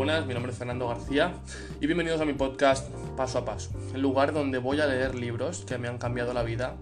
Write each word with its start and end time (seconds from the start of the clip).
buenas, 0.00 0.24
mi 0.24 0.32
nombre 0.32 0.50
es 0.50 0.56
Fernando 0.56 0.88
García 0.88 1.34
y 1.78 1.86
bienvenidos 1.86 2.22
a 2.22 2.24
mi 2.24 2.32
podcast 2.32 2.88
Paso 3.18 3.36
a 3.36 3.44
Paso, 3.44 3.68
el 3.94 4.00
lugar 4.00 4.32
donde 4.32 4.56
voy 4.56 4.80
a 4.80 4.86
leer 4.86 5.14
libros 5.14 5.66
que 5.66 5.76
me 5.76 5.88
han 5.88 5.98
cambiado 5.98 6.32
la 6.32 6.42
vida 6.42 6.74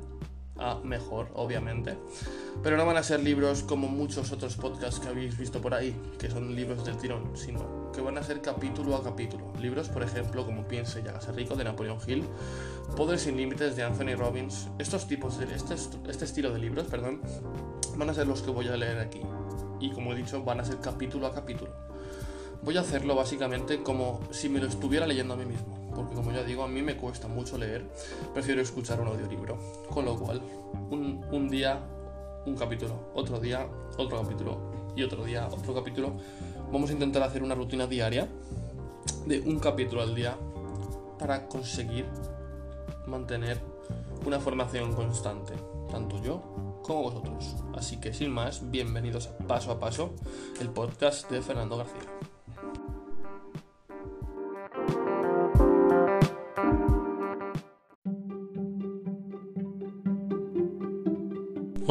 a 0.56 0.76
mejor, 0.84 1.26
obviamente. 1.34 1.98
Pero 2.62 2.76
no 2.76 2.86
van 2.86 2.96
a 2.96 3.02
ser 3.02 3.18
libros 3.18 3.64
como 3.64 3.88
muchos 3.88 4.30
otros 4.30 4.54
podcasts 4.54 5.00
que 5.00 5.08
habéis 5.08 5.36
visto 5.36 5.60
por 5.60 5.74
ahí, 5.74 6.00
que 6.16 6.30
son 6.30 6.54
libros 6.54 6.84
del 6.84 6.96
tirón, 6.96 7.36
sino 7.36 7.90
que 7.90 8.00
van 8.00 8.18
a 8.18 8.22
ser 8.22 8.40
capítulo 8.40 8.94
a 8.94 9.02
capítulo. 9.02 9.52
Libros, 9.60 9.88
por 9.88 10.04
ejemplo, 10.04 10.46
como 10.46 10.68
Piense 10.68 11.02
y 11.04 11.08
hágase 11.08 11.32
rico 11.32 11.56
de 11.56 11.64
Napoleon 11.64 11.98
Hill, 12.06 12.24
Poder 12.96 13.18
sin 13.18 13.36
límites 13.36 13.74
de 13.74 13.82
Anthony 13.82 14.14
Robbins. 14.16 14.68
Estos 14.78 15.08
tipos 15.08 15.38
de 15.38 15.52
este, 15.52 15.74
este 15.74 16.24
estilo 16.24 16.52
de 16.52 16.60
libros, 16.60 16.86
perdón, 16.86 17.20
van 17.96 18.10
a 18.10 18.14
ser 18.14 18.28
los 18.28 18.42
que 18.42 18.52
voy 18.52 18.68
a 18.68 18.76
leer 18.76 19.00
aquí. 19.00 19.22
Y 19.80 19.90
como 19.90 20.12
he 20.12 20.16
dicho, 20.16 20.40
van 20.44 20.60
a 20.60 20.64
ser 20.64 20.78
capítulo 20.78 21.26
a 21.26 21.34
capítulo. 21.34 21.88
Voy 22.62 22.76
a 22.76 22.80
hacerlo 22.80 23.14
básicamente 23.14 23.82
como 23.82 24.20
si 24.30 24.48
me 24.48 24.58
lo 24.58 24.66
estuviera 24.66 25.06
leyendo 25.06 25.34
a 25.34 25.36
mí 25.36 25.46
mismo, 25.46 25.90
porque 25.94 26.14
como 26.14 26.32
ya 26.32 26.42
digo, 26.42 26.64
a 26.64 26.68
mí 26.68 26.82
me 26.82 26.96
cuesta 26.96 27.28
mucho 27.28 27.56
leer, 27.56 27.86
prefiero 28.34 28.60
escuchar 28.60 29.00
un 29.00 29.08
audiolibro. 29.08 29.58
Con 29.88 30.04
lo 30.04 30.18
cual, 30.18 30.42
un, 30.90 31.48
día, 31.48 31.80
un 32.46 32.56
capítulo, 32.56 33.10
otro 33.14 33.38
día, 33.38 33.66
otro 33.96 34.20
capítulo 34.22 34.58
y 34.96 35.02
otro 35.02 35.24
día, 35.24 35.48
otro 35.50 35.72
capítulo. 35.72 36.12
Vamos 36.72 36.90
a 36.90 36.92
intentar 36.94 37.22
hacer 37.22 37.42
una 37.42 37.54
rutina 37.54 37.86
diaria 37.86 38.28
de 39.26 39.40
un 39.40 39.60
capítulo 39.60 40.02
al 40.02 40.14
día 40.14 40.36
para 41.18 41.46
conseguir 41.46 42.06
mantener 43.06 43.60
una 44.26 44.40
formación 44.40 44.94
constante, 44.94 45.54
tanto 45.90 46.20
yo 46.22 46.80
como 46.82 47.02
vosotros. 47.02 47.56
Así 47.76 47.98
que 47.98 48.12
sin 48.12 48.30
más, 48.30 48.70
bienvenidos 48.70 49.28
a 49.28 49.38
Paso 49.46 49.70
a 49.70 49.78
Paso, 49.78 50.10
el 50.60 50.70
podcast 50.70 51.30
de 51.30 51.40
Fernando 51.40 51.76
García. 51.76 52.27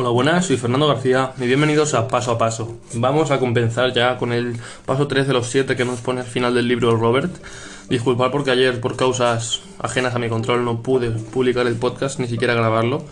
Hola, 0.08 0.14
buenas, 0.14 0.46
soy 0.46 0.56
Fernando 0.56 0.88
García 0.88 1.34
y 1.38 1.48
bienvenidos 1.48 1.94
a 1.94 2.08
Paso 2.08 2.32
a 2.32 2.38
Paso. 2.38 2.78
Vamos 2.94 3.30
a 3.30 3.40
compensar 3.40 3.92
ya 3.92 4.18
con 4.18 4.32
el 4.32 4.56
paso 4.86 5.06
3 5.06 5.28
de 5.28 5.34
los 5.34 5.48
7 5.48 5.76
que 5.76 5.84
nos 5.84 6.00
pone 6.00 6.22
al 6.22 6.26
final 6.26 6.54
del 6.54 6.66
libro 6.66 6.96
Robert. 6.96 7.30
Disculpad 7.90 8.32
porque 8.32 8.52
ayer, 8.52 8.80
por 8.80 8.96
causas 8.96 9.60
ajenas 9.80 10.16
a 10.16 10.20
mi 10.20 10.30
control, 10.30 10.64
no 10.64 10.82
pude 10.82 11.10
publicar 11.10 11.68
el 11.68 11.76
podcast, 11.76 12.22
ni 12.22 12.28
siquiera 12.28 12.54
grabarlo. 12.54 13.04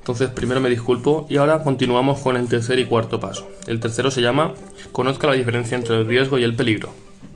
Entonces, 0.00 0.28
primero 0.28 0.60
me 0.60 0.68
disculpo 0.68 1.26
y 1.30 1.38
ahora 1.38 1.62
continuamos 1.62 2.20
con 2.20 2.36
el 2.36 2.46
tercer 2.48 2.78
y 2.78 2.84
cuarto 2.84 3.18
paso. 3.18 3.48
El 3.66 3.80
tercero 3.80 4.10
se 4.10 4.20
llama 4.20 4.52
Conozca 4.92 5.28
la 5.28 5.32
diferencia 5.32 5.78
entre 5.78 5.96
el 5.96 6.06
riesgo 6.06 6.36
y 6.36 6.44
el 6.44 6.54
peligro. 6.54 6.90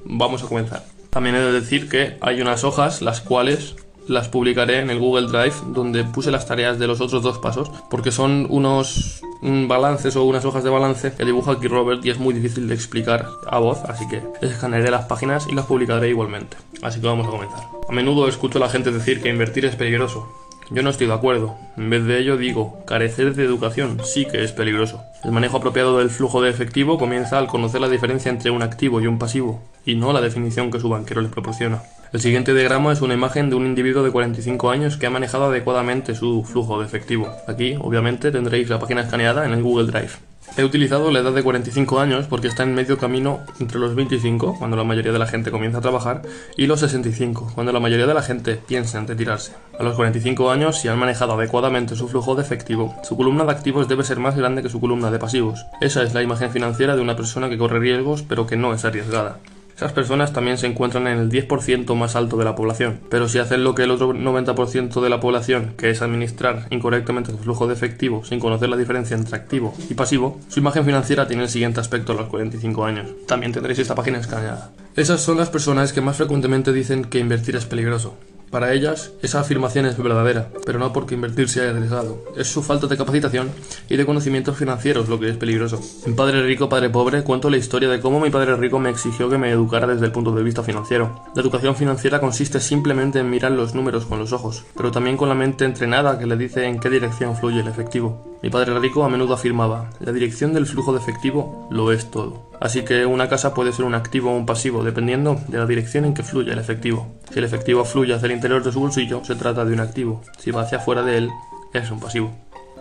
Vamos 0.05 0.42
a 0.42 0.47
comenzar. 0.47 0.84
También 1.08 1.36
he 1.36 1.41
de 1.41 1.53
decir 1.53 1.89
que 1.89 2.19
hay 2.20 2.42
unas 2.42 2.64
hojas 2.64 3.01
las 3.01 3.23
cuales 3.23 3.77
las 4.09 4.29
publicaré 4.29 4.79
en 4.79 4.91
el 4.91 4.99
Google 4.99 5.29
Drive 5.29 5.55
donde 5.69 6.05
puse 6.05 6.31
las 6.31 6.47
tareas 6.47 6.79
de 6.79 6.87
los 6.87 7.01
otros 7.01 7.23
dos 7.23 7.39
pasos 7.39 7.71
porque 7.91 8.13
son 8.13 8.47
unos 8.51 9.21
balances 9.43 10.17
o 10.17 10.25
unas 10.25 10.45
hojas 10.45 10.65
de 10.65 10.71
balance 10.71 11.13
que 11.13 11.25
dibuja 11.25 11.53
aquí 11.53 11.69
Robert 11.69 12.05
y 12.05 12.11
es 12.11 12.19
muy 12.19 12.35
difícil 12.35 12.69
de 12.69 12.75
explicar 12.75 13.27
a 13.47 13.59
voz 13.59 13.79
así 13.85 14.07
que 14.09 14.23
escanearé 14.41 14.91
las 14.91 15.07
páginas 15.07 15.47
y 15.48 15.55
las 15.55 15.67
publicaré 15.67 16.09
igualmente 16.09 16.57
así 16.83 17.01
que 17.01 17.07
vamos 17.07 17.27
a 17.27 17.31
comenzar 17.31 17.65
a 17.89 17.93
menudo 17.93 18.29
escucho 18.29 18.59
a 18.59 18.63
la 18.63 18.69
gente 18.69 18.91
decir 18.91 19.23
que 19.23 19.29
invertir 19.29 19.65
es 19.65 19.77
peligroso 19.77 20.27
yo 20.69 20.83
no 20.83 20.91
estoy 20.91 21.07
de 21.07 21.15
acuerdo. 21.15 21.55
En 21.77 21.91
vez 21.91 22.05
de 22.05 22.19
ello 22.19 22.37
digo, 22.37 22.85
carecer 22.87 23.35
de 23.35 23.45
educación 23.45 24.01
sí 24.03 24.27
que 24.27 24.43
es 24.43 24.51
peligroso. 24.51 25.01
El 25.23 25.31
manejo 25.31 25.59
apropiado 25.59 25.98
del 25.98 26.11
flujo 26.11 26.43
de 26.43 26.51
efectivo 26.51 26.98
comienza 26.98 27.39
al 27.39 27.47
conocer 27.47 27.81
la 27.81 27.89
diferencia 27.89 28.31
entre 28.31 28.51
un 28.51 28.63
activo 28.63 29.01
y 29.01 29.07
un 29.07 29.19
pasivo, 29.19 29.63
y 29.85 29.95
no 29.95 30.13
la 30.13 30.20
definición 30.20 30.73
que 30.73 30.81
su 30.81 30.89
banquero 30.89 31.20
les 31.20 31.31
proporciona. 31.31 31.83
El 32.12 32.20
siguiente 32.20 32.55
diagrama 32.55 32.92
es 32.92 33.02
una 33.02 33.14
imagen 33.14 33.50
de 33.50 33.56
un 33.56 33.67
individuo 33.67 34.05
de 34.05 34.12
45 34.12 34.70
años 34.70 34.96
que 34.96 35.06
ha 35.06 35.11
manejado 35.11 35.46
adecuadamente 35.46 36.14
su 36.14 36.44
flujo 36.44 36.78
de 36.78 36.86
efectivo. 36.86 37.28
Aquí, 37.48 37.77
obviamente, 37.80 38.30
tendréis 38.30 38.68
la 38.68 38.78
página 38.78 39.02
escaneada 39.02 39.44
en 39.44 39.52
el 39.52 39.62
Google 39.62 39.86
Drive. 39.86 40.12
He 40.56 40.64
utilizado 40.64 41.11
la 41.11 41.18
edad 41.18 41.33
de 41.33 41.42
45 41.42 42.00
años 42.00 42.27
porque 42.28 42.46
está 42.46 42.62
en 42.62 42.74
medio 42.74 42.96
camino 42.96 43.40
entre 43.58 43.80
los 43.80 43.94
25, 43.94 44.56
cuando 44.56 44.77
la 44.77 44.84
mayoría 44.84 45.12
de 45.12 45.18
la 45.18 45.27
gente 45.27 45.50
comienza 45.50 45.78
a 45.78 45.83
trabajar, 45.83 46.22
y 46.56 46.67
los 46.67 46.80
65, 46.80 47.50
cuando 47.55 47.72
la 47.72 47.80
mayoría 47.80 48.06
de 48.06 48.14
la 48.14 48.23
gente 48.23 48.55
piensa 48.55 48.98
en 48.98 49.08
retirarse. 49.08 49.52
A 49.78 49.83
los 49.83 49.96
45 49.96 50.50
años, 50.50 50.78
si 50.78 50.88
han 50.88 50.98
manejado 50.98 51.34
adecuadamente 51.34 51.96
su 51.96 52.08
flujo 52.08 52.36
de 52.36 52.42
efectivo, 52.42 52.94
su 53.02 53.17
columna 53.17 53.44
de 53.44 53.50
activos 53.50 53.88
debe 53.88 54.05
ser 54.05 54.20
más 54.20 54.36
grande 54.36 54.62
que 54.62 54.70
su 54.70 54.80
columna 54.80 55.11
de 55.11 55.18
pasivos. 55.18 55.67
Esa 55.80 56.05
es 56.05 56.14
la 56.14 56.23
imagen 56.23 56.50
financiera 56.50 56.94
de 56.94 57.02
una 57.02 57.17
persona 57.17 57.50
que 57.50 57.58
corre 57.58 57.80
riesgos 57.80 58.23
pero 58.23 58.46
que 58.46 58.56
no 58.56 58.73
es 58.73 58.84
arriesgada. 58.84 59.38
Esas 59.77 59.92
personas 59.92 60.33
también 60.33 60.57
se 60.57 60.67
encuentran 60.67 61.07
en 61.07 61.19
el 61.19 61.31
10% 61.31 61.95
más 61.95 62.17
alto 62.17 62.39
de 62.39 62.47
la 62.47 62.57
población, 62.57 62.98
pero 63.11 63.29
si 63.29 63.39
hacen 63.39 63.63
lo 63.63 63.75
que 63.75 63.83
el 63.83 63.91
otro 63.91 64.14
90% 64.14 65.03
de 65.03 65.11
la 65.11 65.20
población, 65.20 65.75
que 65.77 65.91
es 65.91 66.01
administrar 66.01 66.67
incorrectamente 66.70 67.31
su 67.31 67.37
flujo 67.37 67.67
de 67.67 67.75
efectivo 67.75 68.25
sin 68.25 68.41
conocer 68.41 68.70
la 68.70 68.79
diferencia 68.79 69.15
entre 69.15 69.36
activo 69.36 69.75
y 69.91 69.92
pasivo, 69.92 70.41
su 70.48 70.61
imagen 70.61 70.86
financiera 70.86 71.29
tiene 71.29 71.42
el 71.42 71.51
siguiente 71.51 71.81
aspecto 71.81 72.13
a 72.13 72.17
los 72.17 72.29
45 72.29 72.86
años. 72.86 73.11
También 73.29 73.53
tendréis 73.53 73.79
esta 73.79 73.95
página 73.95 74.19
escaneada. 74.19 74.73
Esas 74.97 75.20
son 75.20 75.36
las 75.36 75.51
personas 75.51 75.92
que 75.92 76.01
más 76.01 76.17
frecuentemente 76.17 76.73
dicen 76.73 77.05
que 77.05 77.19
invertir 77.19 77.55
es 77.55 77.67
peligroso. 77.67 78.17
Para 78.51 78.73
ellas, 78.73 79.12
esa 79.23 79.40
afirmación 79.40 79.86
es 79.86 79.98
verdadera, 79.98 80.51
pero 80.64 80.79
no 80.79 80.92
porque 80.92 81.14
invertir 81.14 81.48
sea 81.48 81.70
arriesgado. 81.70 82.23
Es 82.36 82.46
su 82.46 82.62
falta 82.62 82.86
de 82.86 82.96
capacitación 82.96 83.51
y 83.89 83.96
de 83.96 84.07
conocimientos 84.07 84.57
financieros 84.57 85.08
lo 85.08 85.18
que 85.18 85.29
es 85.30 85.36
peligroso. 85.36 85.80
En 86.07 86.14
Padre 86.14 86.42
Rico, 86.42 86.68
Padre 86.68 86.90
Pobre 86.90 87.23
cuento 87.23 87.51
la 87.51 87.56
historia 87.56 87.89
de 87.89 88.01
cómo 88.01 88.20
mi 88.20 88.30
padre 88.30 88.56
rico 88.56 88.79
me 88.79 88.90
exigió 88.90 89.29
que 89.29 89.39
me 89.39 89.51
educara 89.51 89.86
desde 89.86 90.06
el 90.06 90.12
punto 90.12 90.33
de 90.33 90.42
vista 90.42 90.62
financiero. 90.62 91.24
La 91.35 91.42
educación 91.42 91.74
financiera 91.74 92.20
consiste 92.20 92.61
simplemente 92.61 93.18
en 93.18 93.30
mirar 93.30 93.52
los 93.52 93.74
números 93.74 94.06
con 94.06 94.18
los 94.18 94.33
ojos, 94.33 94.64
pero 94.77 94.90
también 94.90 95.17
con 95.17 95.29
la 95.29 95.35
mente 95.35 95.64
entrenada 95.64 96.18
que 96.18 96.27
le 96.27 96.36
dice 96.36 96.64
en 96.67 96.79
qué 96.79 96.89
dirección 96.89 97.36
fluye 97.36 97.61
el 97.61 97.68
efectivo. 97.68 98.36
Mi 98.42 98.51
padre 98.51 98.79
rico 98.79 99.02
a 99.05 99.08
menudo 99.08 99.35
afirmaba, 99.35 99.91
la 100.01 100.13
dirección 100.13 100.52
del 100.52 100.67
flujo 100.67 100.92
de 100.92 100.98
efectivo 100.98 101.69
lo 101.70 101.91
es 101.91 102.11
todo. 102.11 102.51
Así 102.61 102.83
que 102.85 103.07
una 103.07 103.29
casa 103.29 103.55
puede 103.55 103.73
ser 103.73 103.85
un 103.85 103.95
activo 103.95 104.30
o 104.30 104.36
un 104.36 104.47
pasivo 104.47 104.85
dependiendo 104.85 105.41
de 105.48 105.58
la 105.58 105.67
dirección 105.67 106.05
en 106.05 106.14
que 106.14 106.23
fluye 106.23 106.52
el 106.52 106.58
efectivo. 106.58 107.07
Si 107.33 107.39
el 107.39 107.45
efectivo 107.45 107.85
fluye 107.85 108.14
hacia 108.14 108.27
el 108.27 108.33
interior 108.33 108.63
de 108.63 108.73
su 108.73 108.80
bolsillo, 108.80 109.24
se 109.24 109.35
trata 109.35 109.64
de 109.64 109.73
un 109.73 109.80
activo. 109.80 110.23
Si 110.39 110.51
va 110.51 110.63
hacia 110.63 110.79
afuera 110.79 111.02
de 111.02 111.19
él, 111.19 111.30
es 111.73 111.91
un 111.91 112.01
pasivo. 112.01 112.33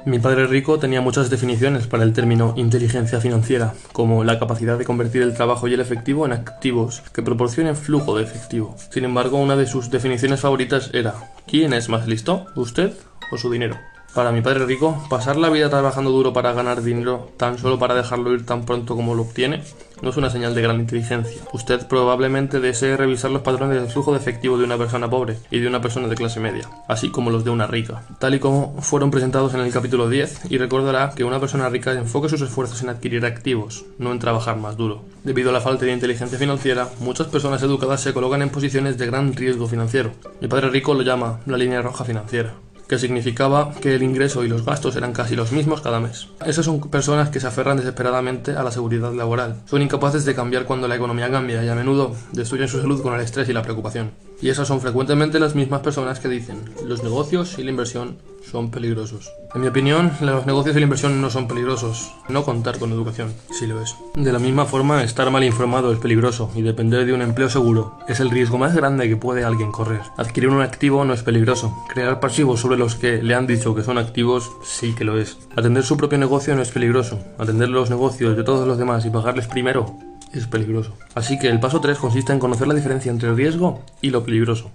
Mi 0.05 0.19
padre 0.19 0.45
rico 0.45 0.77
tenía 0.77 1.01
muchas 1.01 1.31
definiciones 1.31 1.87
para 1.87 2.03
el 2.03 2.13
término 2.13 2.53
inteligencia 2.57 3.19
financiera, 3.19 3.73
como 3.91 4.23
la 4.23 4.37
capacidad 4.37 4.77
de 4.77 4.85
convertir 4.85 5.23
el 5.23 5.33
trabajo 5.33 5.67
y 5.67 5.73
el 5.73 5.79
efectivo 5.79 6.27
en 6.27 6.33
activos 6.33 7.01
que 7.11 7.23
proporcionen 7.23 7.75
flujo 7.75 8.15
de 8.15 8.23
efectivo. 8.23 8.75
Sin 8.91 9.03
embargo, 9.03 9.39
una 9.39 9.55
de 9.55 9.65
sus 9.65 9.89
definiciones 9.89 10.41
favoritas 10.41 10.91
era 10.93 11.15
¿quién 11.47 11.73
es 11.73 11.89
más 11.89 12.07
listo? 12.07 12.45
¿Usted 12.55 12.93
o 13.31 13.37
su 13.37 13.49
dinero? 13.49 13.77
Para 14.15 14.31
mi 14.31 14.41
padre 14.41 14.65
rico, 14.65 14.97
pasar 15.09 15.35
la 15.35 15.49
vida 15.49 15.69
trabajando 15.69 16.09
duro 16.09 16.31
para 16.31 16.53
ganar 16.53 16.81
dinero 16.81 17.31
tan 17.35 17.57
solo 17.57 17.77
para 17.77 17.95
dejarlo 17.95 18.33
ir 18.33 18.45
tan 18.45 18.63
pronto 18.63 18.95
como 18.95 19.13
lo 19.13 19.23
obtiene 19.23 19.61
no 20.01 20.09
es 20.09 20.15
una 20.15 20.29
señal 20.29 20.55
de 20.55 20.61
gran 20.61 20.79
inteligencia. 20.79 21.41
Usted 21.51 21.85
probablemente 21.87 22.61
desee 22.61 22.95
revisar 22.95 23.31
los 23.31 23.41
patrones 23.41 23.81
de 23.81 23.89
flujo 23.89 24.13
de 24.13 24.19
efectivo 24.19 24.57
de 24.57 24.63
una 24.63 24.77
persona 24.77 25.09
pobre 25.09 25.37
y 25.51 25.59
de 25.59 25.67
una 25.67 25.81
persona 25.81 26.07
de 26.07 26.15
clase 26.15 26.39
media, 26.39 26.69
así 26.87 27.11
como 27.11 27.29
los 27.29 27.43
de 27.43 27.49
una 27.49 27.67
rica, 27.67 28.03
tal 28.17 28.35
y 28.35 28.39
como 28.39 28.81
fueron 28.81 29.11
presentados 29.11 29.53
en 29.53 29.59
el 29.59 29.73
capítulo 29.73 30.09
10, 30.09 30.49
y 30.49 30.57
recordará 30.59 31.11
que 31.13 31.25
una 31.25 31.41
persona 31.41 31.67
rica 31.67 31.91
enfoque 31.91 32.29
sus 32.29 32.41
esfuerzos 32.41 32.81
en 32.83 32.89
adquirir 32.89 33.25
activos, 33.25 33.83
no 33.97 34.13
en 34.13 34.19
trabajar 34.19 34.55
más 34.55 34.77
duro. 34.77 35.03
Debido 35.25 35.49
a 35.49 35.53
la 35.53 35.61
falta 35.61 35.83
de 35.83 35.91
inteligencia 35.91 36.37
financiera, 36.37 36.89
muchas 36.99 37.27
personas 37.27 37.61
educadas 37.63 37.99
se 37.99 38.13
colocan 38.13 38.41
en 38.41 38.49
posiciones 38.49 38.97
de 38.97 39.07
gran 39.07 39.33
riesgo 39.33 39.67
financiero. 39.67 40.11
Mi 40.39 40.47
padre 40.47 40.69
rico 40.69 40.93
lo 40.93 41.01
llama 41.01 41.41
la 41.45 41.57
línea 41.57 41.81
roja 41.81 42.05
financiera 42.05 42.53
que 42.87 42.99
significaba 42.99 43.73
que 43.73 43.95
el 43.95 44.03
ingreso 44.03 44.43
y 44.43 44.47
los 44.47 44.65
gastos 44.65 44.95
eran 44.95 45.13
casi 45.13 45.35
los 45.35 45.51
mismos 45.51 45.81
cada 45.81 45.99
mes. 45.99 46.27
Esas 46.45 46.65
son 46.65 46.79
personas 46.81 47.29
que 47.29 47.39
se 47.39 47.47
aferran 47.47 47.77
desesperadamente 47.77 48.51
a 48.51 48.63
la 48.63 48.71
seguridad 48.71 49.13
laboral. 49.13 49.61
Son 49.65 49.81
incapaces 49.81 50.25
de 50.25 50.35
cambiar 50.35 50.65
cuando 50.65 50.87
la 50.87 50.95
economía 50.95 51.31
cambia 51.31 51.63
y 51.63 51.69
a 51.69 51.75
menudo 51.75 52.15
destruyen 52.31 52.67
su 52.67 52.79
salud 52.79 53.01
con 53.01 53.13
el 53.13 53.21
estrés 53.21 53.49
y 53.49 53.53
la 53.53 53.61
preocupación. 53.61 54.11
Y 54.41 54.49
esas 54.49 54.67
son 54.67 54.81
frecuentemente 54.81 55.39
las 55.39 55.55
mismas 55.55 55.81
personas 55.81 56.19
que 56.19 56.27
dicen, 56.27 56.63
los 56.85 57.03
negocios 57.03 57.57
y 57.57 57.63
la 57.63 57.71
inversión 57.71 58.17
son 58.51 58.69
peligrosos. 58.69 59.31
En 59.53 59.61
mi 59.61 59.67
opinión, 59.67 60.11
los 60.21 60.45
negocios 60.45 60.75
y 60.75 60.79
la 60.79 60.83
inversión 60.83 61.21
no 61.21 61.29
son 61.29 61.47
peligrosos. 61.47 62.11
No 62.29 62.43
contar 62.43 62.77
con 62.77 62.91
educación, 62.91 63.33
sí 63.51 63.65
lo 63.65 63.81
es. 63.81 63.95
De 64.15 64.31
la 64.31 64.39
misma 64.39 64.65
forma, 64.65 65.03
estar 65.03 65.29
mal 65.31 65.43
informado 65.43 65.91
es 65.91 65.99
peligroso 65.99 66.51
y 66.55 66.61
depender 66.61 67.05
de 67.05 67.13
un 67.13 67.21
empleo 67.21 67.49
seguro 67.49 67.97
es 68.07 68.19
el 68.19 68.29
riesgo 68.29 68.57
más 68.57 68.75
grande 68.75 69.07
que 69.07 69.17
puede 69.17 69.43
alguien 69.43 69.71
correr. 69.71 70.01
Adquirir 70.17 70.49
un 70.49 70.61
activo 70.61 71.05
no 71.05 71.13
es 71.13 71.23
peligroso. 71.23 71.75
Crear 71.93 72.19
pasivos 72.19 72.59
sobre 72.59 72.77
los 72.77 72.95
que 72.95 73.23
le 73.23 73.33
han 73.33 73.47
dicho 73.47 73.73
que 73.73 73.83
son 73.83 73.97
activos 73.97 74.51
sí 74.63 74.93
que 74.93 75.05
lo 75.05 75.17
es. 75.17 75.37
Atender 75.55 75.83
su 75.83 75.97
propio 75.97 76.17
negocio 76.17 76.55
no 76.55 76.61
es 76.61 76.71
peligroso. 76.71 77.19
Atender 77.37 77.69
los 77.69 77.89
negocios 77.89 78.35
de 78.35 78.43
todos 78.43 78.67
los 78.67 78.77
demás 78.77 79.05
y 79.05 79.09
pagarles 79.09 79.47
primero 79.47 79.97
es 80.39 80.47
peligroso. 80.47 80.93
Así 81.13 81.39
que 81.39 81.49
el 81.49 81.59
paso 81.59 81.81
3 81.81 81.97
consiste 81.97 82.33
en 82.33 82.39
conocer 82.39 82.67
la 82.67 82.73
diferencia 82.73 83.11
entre 83.11 83.29
el 83.29 83.37
riesgo 83.37 83.83
y 84.01 84.09
lo 84.09 84.23
peligroso. 84.23 84.71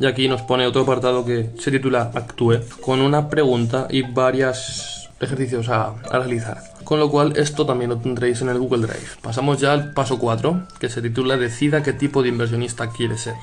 Y 0.00 0.06
aquí 0.06 0.28
nos 0.28 0.42
pone 0.42 0.66
otro 0.66 0.82
apartado 0.82 1.24
que 1.24 1.50
se 1.58 1.70
titula 1.70 2.12
Actúe, 2.14 2.60
con 2.80 3.00
una 3.00 3.28
pregunta 3.28 3.88
y 3.90 4.02
varias 4.02 5.08
ejercicios 5.20 5.68
a, 5.68 5.94
a 6.10 6.18
realizar. 6.18 6.58
Con 6.84 7.00
lo 7.00 7.10
cual 7.10 7.34
esto 7.36 7.66
también 7.66 7.90
lo 7.90 7.98
tendréis 7.98 8.40
en 8.40 8.48
el 8.48 8.58
Google 8.58 8.86
Drive. 8.86 9.08
Pasamos 9.20 9.60
ya 9.60 9.72
al 9.72 9.92
paso 9.92 10.18
4, 10.18 10.68
que 10.78 10.88
se 10.88 11.02
titula 11.02 11.36
Decida 11.36 11.82
qué 11.82 11.92
tipo 11.92 12.22
de 12.22 12.28
inversionista 12.28 12.90
quiere 12.90 13.18
ser. 13.18 13.34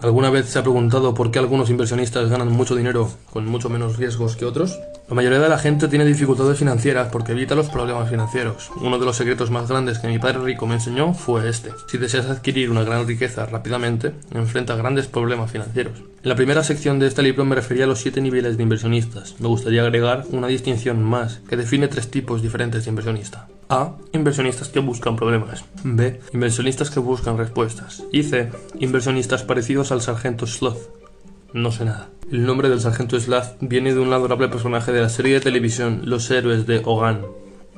¿Alguna 0.00 0.30
vez 0.30 0.46
se 0.46 0.58
ha 0.58 0.62
preguntado 0.62 1.14
por 1.14 1.30
qué 1.30 1.38
algunos 1.38 1.70
inversionistas 1.70 2.28
ganan 2.28 2.52
mucho 2.52 2.74
dinero 2.76 3.10
con 3.32 3.46
mucho 3.46 3.68
menos 3.68 3.96
riesgos 3.96 4.36
que 4.36 4.44
otros? 4.44 4.78
La 5.06 5.14
mayoría 5.14 5.38
de 5.38 5.50
la 5.50 5.58
gente 5.58 5.86
tiene 5.88 6.06
dificultades 6.06 6.58
financieras 6.58 7.08
porque 7.12 7.32
evita 7.32 7.54
los 7.54 7.68
problemas 7.68 8.08
financieros. 8.08 8.70
Uno 8.80 8.98
de 8.98 9.04
los 9.04 9.16
secretos 9.16 9.50
más 9.50 9.68
grandes 9.68 9.98
que 9.98 10.08
mi 10.08 10.18
padre 10.18 10.38
rico 10.38 10.66
me 10.66 10.76
enseñó 10.76 11.12
fue 11.12 11.46
este. 11.46 11.72
Si 11.88 11.98
deseas 11.98 12.30
adquirir 12.30 12.70
una 12.70 12.84
gran 12.84 13.06
riqueza 13.06 13.44
rápidamente, 13.44 14.12
enfrenta 14.32 14.76
grandes 14.76 15.06
problemas 15.06 15.50
financieros. 15.50 15.98
En 15.98 16.28
la 16.30 16.36
primera 16.36 16.64
sección 16.64 16.98
de 16.98 17.06
este 17.06 17.22
libro 17.22 17.44
me 17.44 17.54
refería 17.54 17.84
a 17.84 17.86
los 17.86 18.00
siete 18.00 18.22
niveles 18.22 18.56
de 18.56 18.62
inversionistas. 18.62 19.34
Me 19.40 19.48
gustaría 19.48 19.82
agregar 19.82 20.24
una 20.30 20.46
distinción 20.46 21.02
más 21.02 21.40
que 21.50 21.58
define 21.58 21.88
tres 21.88 22.10
tipos 22.10 22.40
diferentes 22.40 22.84
de 22.84 22.90
inversionista. 22.90 23.46
A. 23.68 23.96
Inversionistas 24.12 24.70
que 24.70 24.80
buscan 24.80 25.16
problemas. 25.16 25.66
B. 25.82 26.18
Inversionistas 26.32 26.88
que 26.88 27.00
buscan 27.00 27.36
respuestas. 27.36 28.04
Y 28.10 28.22
C. 28.22 28.48
Inversionistas 28.80 29.42
parecidos 29.42 29.92
al 29.92 30.00
sargento 30.00 30.46
Sloth. 30.46 30.78
No 31.52 31.70
sé 31.72 31.84
nada. 31.84 32.08
El 32.34 32.46
nombre 32.46 32.68
del 32.68 32.80
sargento 32.80 33.20
Sloth 33.20 33.58
viene 33.60 33.94
de 33.94 34.00
un 34.00 34.12
adorable 34.12 34.48
personaje 34.48 34.90
de 34.90 35.00
la 35.00 35.08
serie 35.08 35.34
de 35.34 35.40
televisión 35.40 36.00
Los 36.02 36.28
héroes 36.32 36.66
de 36.66 36.82
Hogan. 36.84 37.24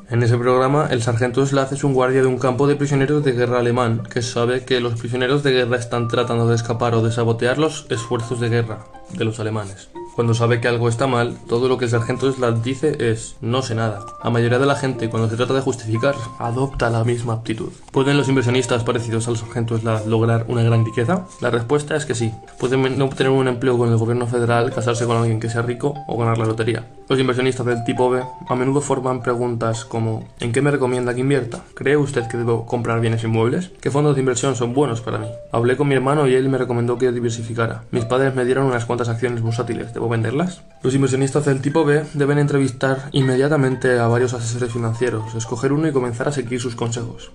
En 0.08 0.22
ese 0.22 0.38
programa, 0.38 0.88
el 0.90 1.02
sargento 1.02 1.44
Sloth 1.44 1.72
es 1.72 1.84
un 1.84 1.92
guardia 1.92 2.22
de 2.22 2.26
un 2.26 2.38
campo 2.38 2.66
de 2.66 2.74
prisioneros 2.74 3.22
de 3.22 3.32
guerra 3.32 3.58
alemán 3.58 4.04
que 4.10 4.22
sabe 4.22 4.64
que 4.64 4.80
los 4.80 4.98
prisioneros 4.98 5.42
de 5.42 5.52
guerra 5.52 5.76
están 5.76 6.08
tratando 6.08 6.48
de 6.48 6.54
escapar 6.54 6.94
o 6.94 7.02
de 7.02 7.12
sabotear 7.12 7.58
los 7.58 7.84
esfuerzos 7.90 8.40
de 8.40 8.48
guerra 8.48 8.86
de 9.12 9.26
los 9.26 9.38
alemanes. 9.40 9.90
Cuando 10.16 10.32
sabe 10.32 10.62
que 10.62 10.68
algo 10.68 10.88
está 10.88 11.06
mal, 11.06 11.36
todo 11.46 11.68
lo 11.68 11.76
que 11.76 11.84
el 11.84 11.90
sargento 11.90 12.32
Slatt 12.32 12.62
dice 12.62 12.96
es 12.98 13.36
no 13.42 13.60
sé 13.60 13.74
nada. 13.74 14.00
La 14.24 14.30
mayoría 14.30 14.58
de 14.58 14.64
la 14.64 14.74
gente, 14.74 15.10
cuando 15.10 15.28
se 15.28 15.36
trata 15.36 15.52
de 15.52 15.60
justificar, 15.60 16.14
adopta 16.38 16.88
la 16.88 17.04
misma 17.04 17.34
actitud. 17.34 17.70
¿Pueden 17.92 18.16
los 18.16 18.26
inversionistas 18.30 18.82
parecidos 18.82 19.28
al 19.28 19.36
sargento 19.36 19.76
Slatt 19.76 20.06
lograr 20.06 20.46
una 20.48 20.62
gran 20.62 20.86
riqueza? 20.86 21.26
La 21.42 21.50
respuesta 21.50 21.96
es 21.96 22.06
que 22.06 22.14
sí. 22.14 22.32
Pueden 22.58 23.02
obtener 23.02 23.30
un 23.30 23.46
empleo 23.46 23.76
con 23.76 23.90
el 23.90 23.98
gobierno 23.98 24.26
federal, 24.26 24.72
casarse 24.72 25.04
con 25.04 25.18
alguien 25.18 25.38
que 25.38 25.50
sea 25.50 25.60
rico 25.60 25.92
o 26.08 26.16
ganar 26.16 26.38
la 26.38 26.46
lotería. 26.46 26.86
Los 27.10 27.20
inversionistas 27.20 27.66
del 27.66 27.84
tipo 27.84 28.08
B 28.08 28.22
a 28.48 28.54
menudo 28.54 28.80
forman 28.80 29.22
preguntas 29.22 29.84
como 29.84 30.26
¿En 30.40 30.52
qué 30.52 30.62
me 30.62 30.70
recomienda 30.70 31.14
que 31.14 31.20
invierta? 31.20 31.60
¿Cree 31.74 31.98
usted 31.98 32.26
que 32.26 32.38
debo 32.38 32.64
comprar 32.64 33.00
bienes 33.00 33.22
inmuebles? 33.22 33.70
¿Qué 33.82 33.90
fondos 33.90 34.14
de 34.16 34.20
inversión 34.20 34.56
son 34.56 34.72
buenos 34.72 35.02
para 35.02 35.18
mí? 35.18 35.26
Hablé 35.52 35.76
con 35.76 35.88
mi 35.88 35.94
hermano 35.94 36.26
y 36.26 36.34
él 36.34 36.48
me 36.48 36.56
recomendó 36.56 36.96
que 36.96 37.12
diversificara. 37.12 37.84
Mis 37.90 38.06
padres 38.06 38.34
me 38.34 38.46
dieron 38.46 38.64
unas 38.64 38.86
cuantas 38.86 39.08
acciones 39.08 39.42
bursátiles. 39.42 39.92
¿Debo 40.06 40.12
venderlas? 40.12 40.62
Los 40.84 40.94
inversionistas 40.94 41.46
del 41.46 41.60
tipo 41.60 41.84
B 41.84 42.04
deben 42.14 42.38
entrevistar 42.38 43.08
inmediatamente 43.10 43.98
a 43.98 44.06
varios 44.06 44.34
asesores 44.34 44.72
financieros, 44.72 45.34
escoger 45.34 45.72
uno 45.72 45.88
y 45.88 45.92
comenzar 45.92 46.28
a 46.28 46.32
seguir 46.32 46.60
sus 46.60 46.76
consejos. 46.76 47.32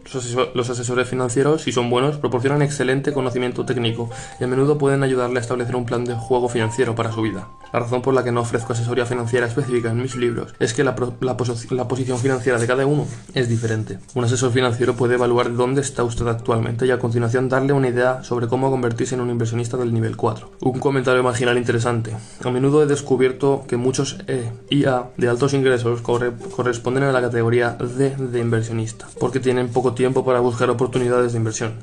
Los, 0.53 0.69
asesores 0.69 1.09
financieros, 1.09 1.63
si 1.63 1.73
son 1.73 1.89
buenos, 1.89 2.15
proporcionan 2.15 2.61
excelente 2.61 3.11
conocimiento 3.11 3.65
técnico 3.65 4.09
y 4.39 4.45
a 4.45 4.47
menudo 4.47 4.77
pueden 4.77 5.03
ayudarle 5.03 5.39
a 5.39 5.41
establecer 5.41 5.75
un 5.75 5.85
plan 5.85 6.05
de 6.05 6.15
juego 6.15 6.47
financiero 6.47 6.95
para 6.95 7.11
su 7.11 7.23
vida. 7.23 7.49
La 7.73 7.79
razón 7.79 8.01
por 8.01 8.13
la 8.13 8.23
que 8.23 8.31
no 8.31 8.41
ofrezco 8.41 8.73
asesoría 8.73 9.05
financiera 9.05 9.47
específica 9.47 9.91
en 9.91 10.01
mis 10.01 10.15
libros 10.15 10.53
es 10.59 10.73
que 10.73 10.83
la, 10.83 10.95
la 11.21 11.37
posición 11.37 12.19
financiera 12.19 12.59
de 12.59 12.67
cada 12.67 12.85
uno 12.85 13.07
es 13.33 13.47
diferente. 13.47 13.99
Un 14.13 14.25
asesor 14.25 14.51
financiero 14.51 14.95
puede 14.95 15.15
evaluar 15.15 15.55
dónde 15.55 15.81
está 15.81 16.03
usted 16.03 16.27
actualmente 16.27 16.85
y 16.85 16.91
a 16.91 16.99
continuación 16.99 17.47
darle 17.47 17.73
una 17.73 17.87
idea 17.87 18.23
sobre 18.23 18.47
cómo 18.47 18.69
convertirse 18.69 19.15
en 19.15 19.21
un 19.21 19.29
inversionista 19.29 19.77
del 19.77 19.93
nivel 19.93 20.17
4. 20.17 20.51
Un 20.61 20.79
comentario 20.79 21.23
marginal 21.23 21.57
interesante. 21.57 22.15
A 22.43 22.49
menudo 22.49 22.83
he 22.83 22.87
descubierto 22.87 23.63
que 23.67 23.77
muchos 23.77 24.17
E 24.27 24.51
y 24.69 24.85
A 24.85 25.05
de 25.17 25.29
altos 25.29 25.53
ingresos 25.53 26.01
corresponden 26.01 27.03
a 27.03 27.11
la 27.11 27.21
categoría 27.21 27.77
D 27.79 28.15
de 28.17 28.39
inversionista, 28.39 29.07
porque 29.19 29.39
tienen 29.39 29.69
poco 29.69 29.93
tiempo 29.93 30.25
para 30.25 30.39
buscar 30.39 30.69
oportunidades 30.69 31.31
de 31.31 31.37
inversión. 31.37 31.73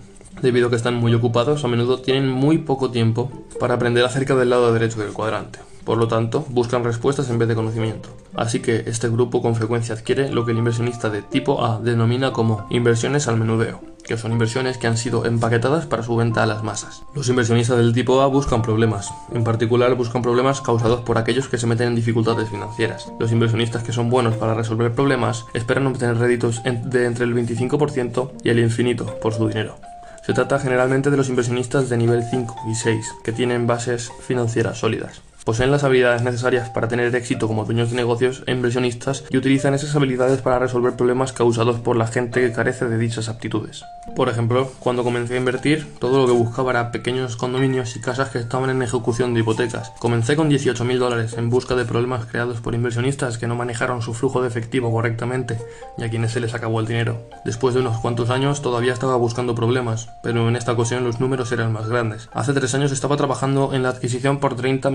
Debido 0.43 0.69
a 0.69 0.71
que 0.71 0.77
están 0.77 0.95
muy 0.95 1.15
ocupados, 1.15 1.65
a 1.65 1.69
menudo 1.69 2.01
tienen 2.01 2.29
muy 2.31 2.59
poco 2.59 2.91
tiempo 2.91 3.31
para 3.59 3.75
aprender 3.75 4.05
acerca 4.05 4.37
del 4.37 4.51
lado 4.51 4.73
derecho 4.73 5.01
del 5.01 5.13
cuadrante. 5.13 5.59
Por 5.85 5.97
lo 5.97 6.07
tanto, 6.07 6.45
buscan 6.51 6.85
respuestas 6.85 7.31
en 7.31 7.39
vez 7.39 7.49
de 7.49 7.55
conocimiento. 7.55 8.11
Así 8.35 8.61
que 8.61 8.85
este 8.87 9.09
grupo 9.09 9.41
con 9.41 9.57
frecuencia 9.57 9.95
adquiere 9.95 10.31
lo 10.31 10.45
que 10.45 10.53
el 10.53 10.59
inversionista 10.59 11.09
de 11.09 11.23
tipo 11.23 11.65
A 11.65 11.81
denomina 11.81 12.31
como 12.31 12.67
inversiones 12.69 13.27
al 13.27 13.39
menudeo, 13.39 13.81
que 14.05 14.19
son 14.19 14.33
inversiones 14.33 14.77
que 14.77 14.87
han 14.87 14.99
sido 14.99 15.25
empaquetadas 15.25 15.87
para 15.87 16.03
su 16.03 16.15
venta 16.15 16.43
a 16.43 16.47
las 16.47 16.63
masas. 16.63 17.05
Los 17.15 17.31
inversionistas 17.31 17.79
del 17.79 17.95
tipo 17.95 18.21
A 18.21 18.27
buscan 18.27 18.61
problemas, 18.61 19.11
en 19.33 19.45
particular 19.45 19.95
buscan 19.95 20.21
problemas 20.21 20.61
causados 20.61 21.01
por 21.01 21.17
aquellos 21.17 21.49
que 21.49 21.57
se 21.57 21.67
meten 21.67 21.89
en 21.89 21.97
dificultades 21.97 22.51
financieras. 22.51 23.11
Los 23.19 23.33
inversionistas 23.33 23.83
que 23.83 23.93
son 23.93 24.11
buenos 24.11 24.37
para 24.37 24.53
resolver 24.53 24.93
problemas 24.93 25.47
esperan 25.55 25.87
obtener 25.87 26.19
réditos 26.19 26.63
de 26.65 27.07
entre 27.07 27.25
el 27.25 27.35
25% 27.35 28.33
y 28.45 28.51
el 28.51 28.59
infinito 28.59 29.07
por 29.21 29.33
su 29.33 29.49
dinero. 29.49 29.77
Se 30.29 30.35
trata 30.35 30.59
generalmente 30.59 31.11
de 31.11 31.17
los 31.17 31.31
inversionistas 31.31 31.89
de 31.89 31.97
nivel 31.97 32.23
5 32.23 32.55
y 32.71 32.75
6, 32.75 33.15
que 33.25 33.33
tienen 33.33 33.67
bases 33.67 34.13
financieras 34.21 34.77
sólidas 34.77 35.23
poseen 35.49 35.71
las 35.71 35.83
habilidades 35.83 36.21
necesarias 36.21 36.69
para 36.69 36.89
tener 36.89 37.17
éxito 37.17 37.49
como 37.49 37.65
dueños 37.65 37.89
de 37.89 37.97
negocios 37.97 38.43
e 38.45 38.53
inversionistas 38.53 39.25
y 39.31 39.39
utilizan 39.39 39.73
esas 39.73 39.97
habilidades 39.97 40.43
para 40.43 40.59
resolver 40.59 40.95
problemas 40.95 41.33
causados 41.33 41.81
por 41.81 41.97
la 41.97 42.07
gente 42.07 42.43
que 42.43 42.53
carece 42.53 42.87
de 42.87 42.99
dichas 42.99 43.31
aptitudes. 43.31 43.83
Por 44.15 44.29
ejemplo, 44.29 44.71
cuando 44.79 45.05
comencé 45.05 45.35
a 45.35 45.39
invertir, 45.39 45.87
todo 46.01 46.19
lo 46.19 46.27
que 46.27 46.39
buscaba 46.39 46.73
era 46.73 46.93
pequeños 46.93 47.37
condominios 47.37 47.97
y 47.97 48.01
casas 48.03 48.29
que 48.29 48.39
estaban 48.39 48.69
en 48.69 48.83
ejecución 48.83 49.33
de 49.33 49.41
hipotecas. 49.41 49.91
Comencé 49.99 50.37
con 50.37 50.51
18.000 50.51 50.99
dólares 50.99 51.35
en 51.39 51.49
busca 51.49 51.75
de 51.77 51.87
problemas 51.87 52.27
creados 52.27 52.61
por 52.61 52.75
inversionistas 52.75 53.39
que 53.39 53.47
no 53.47 53.55
manejaron 53.55 54.03
su 54.03 54.13
flujo 54.13 54.43
de 54.43 54.49
efectivo 54.49 54.91
correctamente 54.91 55.59
y 55.97 56.05
a 56.05 56.11
quienes 56.11 56.33
se 56.33 56.41
les 56.41 56.53
acabó 56.53 56.81
el 56.81 56.87
dinero. 56.87 57.27
Después 57.47 57.75
de 57.75 57.81
unos 57.81 57.99
cuantos 57.99 58.29
años 58.29 58.61
todavía 58.61 58.93
estaba 58.93 59.17
buscando 59.17 59.55
problemas, 59.55 60.11
pero 60.23 60.47
en 60.47 60.57
esta 60.57 60.73
ocasión 60.73 61.05
los 61.05 61.21
números 61.21 61.53
eran 61.53 61.73
más 61.73 61.89
grandes. 61.89 62.29
Hace 62.35 62.53
tres 62.53 62.75
años 62.75 62.93
estaba 62.93 63.17
trabajando 63.17 63.73
en 63.73 63.83
la 63.83 63.91
adquisición 63.91 64.41
por 64.41 64.57
30 64.57 64.91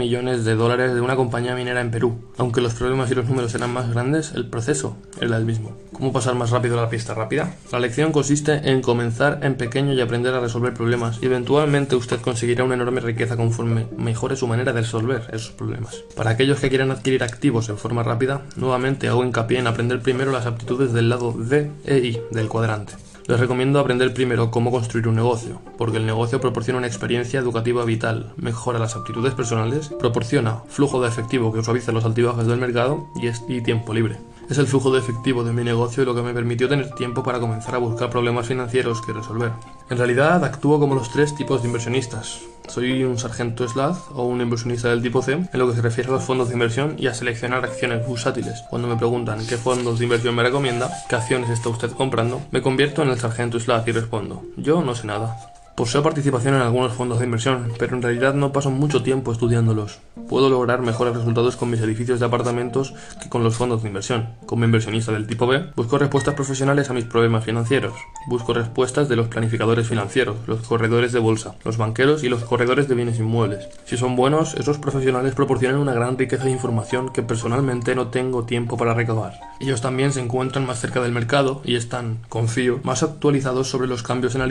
de 0.45 0.55
dólares 0.55 0.93
de 0.93 1.01
una 1.01 1.15
compañía 1.15 1.55
minera 1.55 1.81
en 1.81 1.91
Perú. 1.91 2.15
Aunque 2.37 2.61
los 2.61 2.73
problemas 2.73 3.11
y 3.11 3.15
los 3.15 3.27
números 3.27 3.53
eran 3.55 3.73
más 3.73 3.89
grandes, 3.89 4.33
el 4.33 4.47
proceso 4.47 4.97
era 5.19 5.37
el 5.37 5.45
mismo. 5.45 5.75
¿Cómo 5.91 6.11
pasar 6.11 6.35
más 6.35 6.49
rápido 6.49 6.75
la 6.75 6.89
pista 6.89 7.13
rápida? 7.13 7.55
La 7.71 7.79
lección 7.79 8.11
consiste 8.11 8.69
en 8.71 8.81
comenzar 8.81 9.39
en 9.43 9.55
pequeño 9.55 9.93
y 9.93 10.01
aprender 10.01 10.33
a 10.33 10.39
resolver 10.39 10.73
problemas 10.73 11.19
y 11.21 11.25
eventualmente 11.27 11.95
usted 11.95 12.19
conseguirá 12.19 12.63
una 12.63 12.75
enorme 12.75 13.01
riqueza 13.01 13.37
conforme 13.37 13.87
mejore 13.97 14.35
su 14.35 14.47
manera 14.47 14.73
de 14.73 14.81
resolver 14.81 15.23
esos 15.31 15.51
problemas. 15.51 16.03
Para 16.15 16.31
aquellos 16.31 16.59
que 16.59 16.69
quieran 16.69 16.91
adquirir 16.91 17.23
activos 17.23 17.69
en 17.69 17.77
forma 17.77 18.03
rápida, 18.03 18.41
nuevamente 18.55 19.07
hago 19.07 19.23
hincapié 19.23 19.59
en 19.59 19.67
aprender 19.67 20.01
primero 20.01 20.31
las 20.31 20.45
aptitudes 20.45 20.93
del 20.93 21.09
lado 21.09 21.33
D 21.37 21.71
e 21.85 21.97
I 21.97 22.21
del 22.31 22.49
cuadrante. 22.49 22.93
Les 23.27 23.39
recomiendo 23.39 23.79
aprender 23.79 24.13
primero 24.13 24.51
cómo 24.51 24.69
construir 24.69 25.07
un 25.07 25.15
negocio, 25.15 25.61
porque 25.77 25.97
el 25.97 26.05
negocio 26.05 26.41
proporciona 26.41 26.79
una 26.79 26.87
experiencia 26.87 27.39
educativa 27.39 27.85
vital, 27.85 28.33
mejora 28.35 28.79
las 28.79 28.97
aptitudes 28.97 29.33
personales, 29.33 29.91
proporciona 29.97 30.61
flujo 30.67 31.01
de 31.01 31.07
efectivo 31.07 31.53
que 31.53 31.63
suaviza 31.63 31.93
los 31.93 32.03
altibajos 32.03 32.47
del 32.47 32.59
mercado 32.59 33.07
y, 33.15 33.27
es, 33.27 33.41
y 33.47 33.61
tiempo 33.61 33.93
libre. 33.93 34.17
Es 34.53 34.59
el 34.59 34.67
flujo 34.67 34.91
de 34.91 34.99
efectivo 34.99 35.43
de 35.43 35.51
mi 35.51 35.63
negocio 35.63 36.05
lo 36.05 36.13
que 36.13 36.21
me 36.21 36.31
permitió 36.31 36.69
tener 36.69 36.91
tiempo 36.91 37.23
para 37.23 37.39
comenzar 37.39 37.73
a 37.73 37.79
buscar 37.79 38.11
problemas 38.11 38.45
financieros 38.45 39.01
que 39.01 39.11
resolver. 39.11 39.51
En 39.89 39.97
realidad 39.97 40.45
actúo 40.45 40.79
como 40.79 40.93
los 40.93 41.09
tres 41.09 41.33
tipos 41.33 41.63
de 41.63 41.69
inversionistas. 41.69 42.41
Soy 42.67 43.03
un 43.03 43.17
sargento 43.17 43.67
SLAD 43.67 43.95
o 44.13 44.25
un 44.25 44.41
inversionista 44.41 44.89
del 44.89 45.01
tipo 45.01 45.23
C 45.23 45.31
en 45.31 45.49
lo 45.53 45.67
que 45.67 45.75
se 45.75 45.81
refiere 45.81 46.11
a 46.11 46.13
los 46.13 46.23
fondos 46.23 46.49
de 46.49 46.53
inversión 46.53 46.97
y 46.99 47.07
a 47.07 47.15
seleccionar 47.15 47.65
acciones 47.65 48.05
bursátiles. 48.05 48.63
Cuando 48.69 48.87
me 48.87 48.95
preguntan 48.95 49.43
qué 49.47 49.57
fondos 49.57 49.97
de 49.97 50.05
inversión 50.05 50.35
me 50.35 50.43
recomienda, 50.43 50.91
qué 51.09 51.15
acciones 51.15 51.49
está 51.49 51.69
usted 51.69 51.89
comprando, 51.89 52.39
me 52.51 52.61
convierto 52.61 53.01
en 53.01 53.09
el 53.09 53.19
sargento 53.19 53.59
SLAD 53.59 53.87
y 53.87 53.91
respondo, 53.91 54.43
yo 54.55 54.83
no 54.83 54.93
sé 54.93 55.07
nada. 55.07 55.52
Poseo 55.75 56.03
participación 56.03 56.53
en 56.53 56.61
algunos 56.61 56.93
fondos 56.93 57.17
de 57.17 57.25
inversión, 57.25 57.73
pero 57.79 57.95
en 57.95 58.03
realidad 58.03 58.35
no 58.35 58.51
paso 58.51 58.69
mucho 58.69 59.01
tiempo 59.01 59.31
estudiándolos. 59.31 60.01
Puedo 60.29 60.47
lograr 60.47 60.81
mejores 60.83 61.15
resultados 61.15 61.55
con 61.55 61.71
mis 61.71 61.81
edificios 61.81 62.19
de 62.19 62.27
apartamentos 62.27 62.93
que 63.19 63.27
con 63.27 63.43
los 63.43 63.55
fondos 63.55 63.81
de 63.81 63.87
inversión. 63.87 64.29
Como 64.45 64.65
inversionista 64.65 65.11
del 65.11 65.25
tipo 65.25 65.47
B, 65.47 65.71
busco 65.75 65.97
respuestas 65.97 66.35
profesionales 66.35 66.91
a 66.91 66.93
mis 66.93 67.05
problemas 67.05 67.45
financieros. 67.45 67.93
Busco 68.27 68.53
respuestas 68.53 69.09
de 69.09 69.15
los 69.15 69.29
planificadores 69.29 69.87
financieros, 69.87 70.37
los 70.45 70.61
corredores 70.61 71.11
de 71.11 71.17
bolsa, 71.17 71.55
los 71.65 71.77
banqueros 71.77 72.23
y 72.23 72.29
los 72.29 72.43
corredores 72.43 72.87
de 72.87 72.93
bienes 72.93 73.17
inmuebles. 73.17 73.67
Si 73.85 73.97
son 73.97 74.15
buenos, 74.15 74.53
esos 74.53 74.77
profesionales 74.77 75.33
proporcionan 75.33 75.81
una 75.81 75.95
gran 75.95 76.19
riqueza 76.19 76.43
de 76.43 76.51
información 76.51 77.11
que 77.11 77.23
personalmente 77.23 77.95
no 77.95 78.09
tengo 78.09 78.43
tiempo 78.43 78.77
para 78.77 78.93
recabar. 78.93 79.39
Ellos 79.59 79.81
también 79.81 80.13
se 80.13 80.21
encuentran 80.21 80.67
más 80.67 80.79
cerca 80.79 81.01
del 81.01 81.13
mercado 81.13 81.63
y 81.65 81.77
están, 81.77 82.19
confío, 82.29 82.79
más 82.83 83.01
actualizados 83.01 83.69
sobre 83.69 83.87
los 83.87 84.03
cambios 84.03 84.35
en 84.35 84.41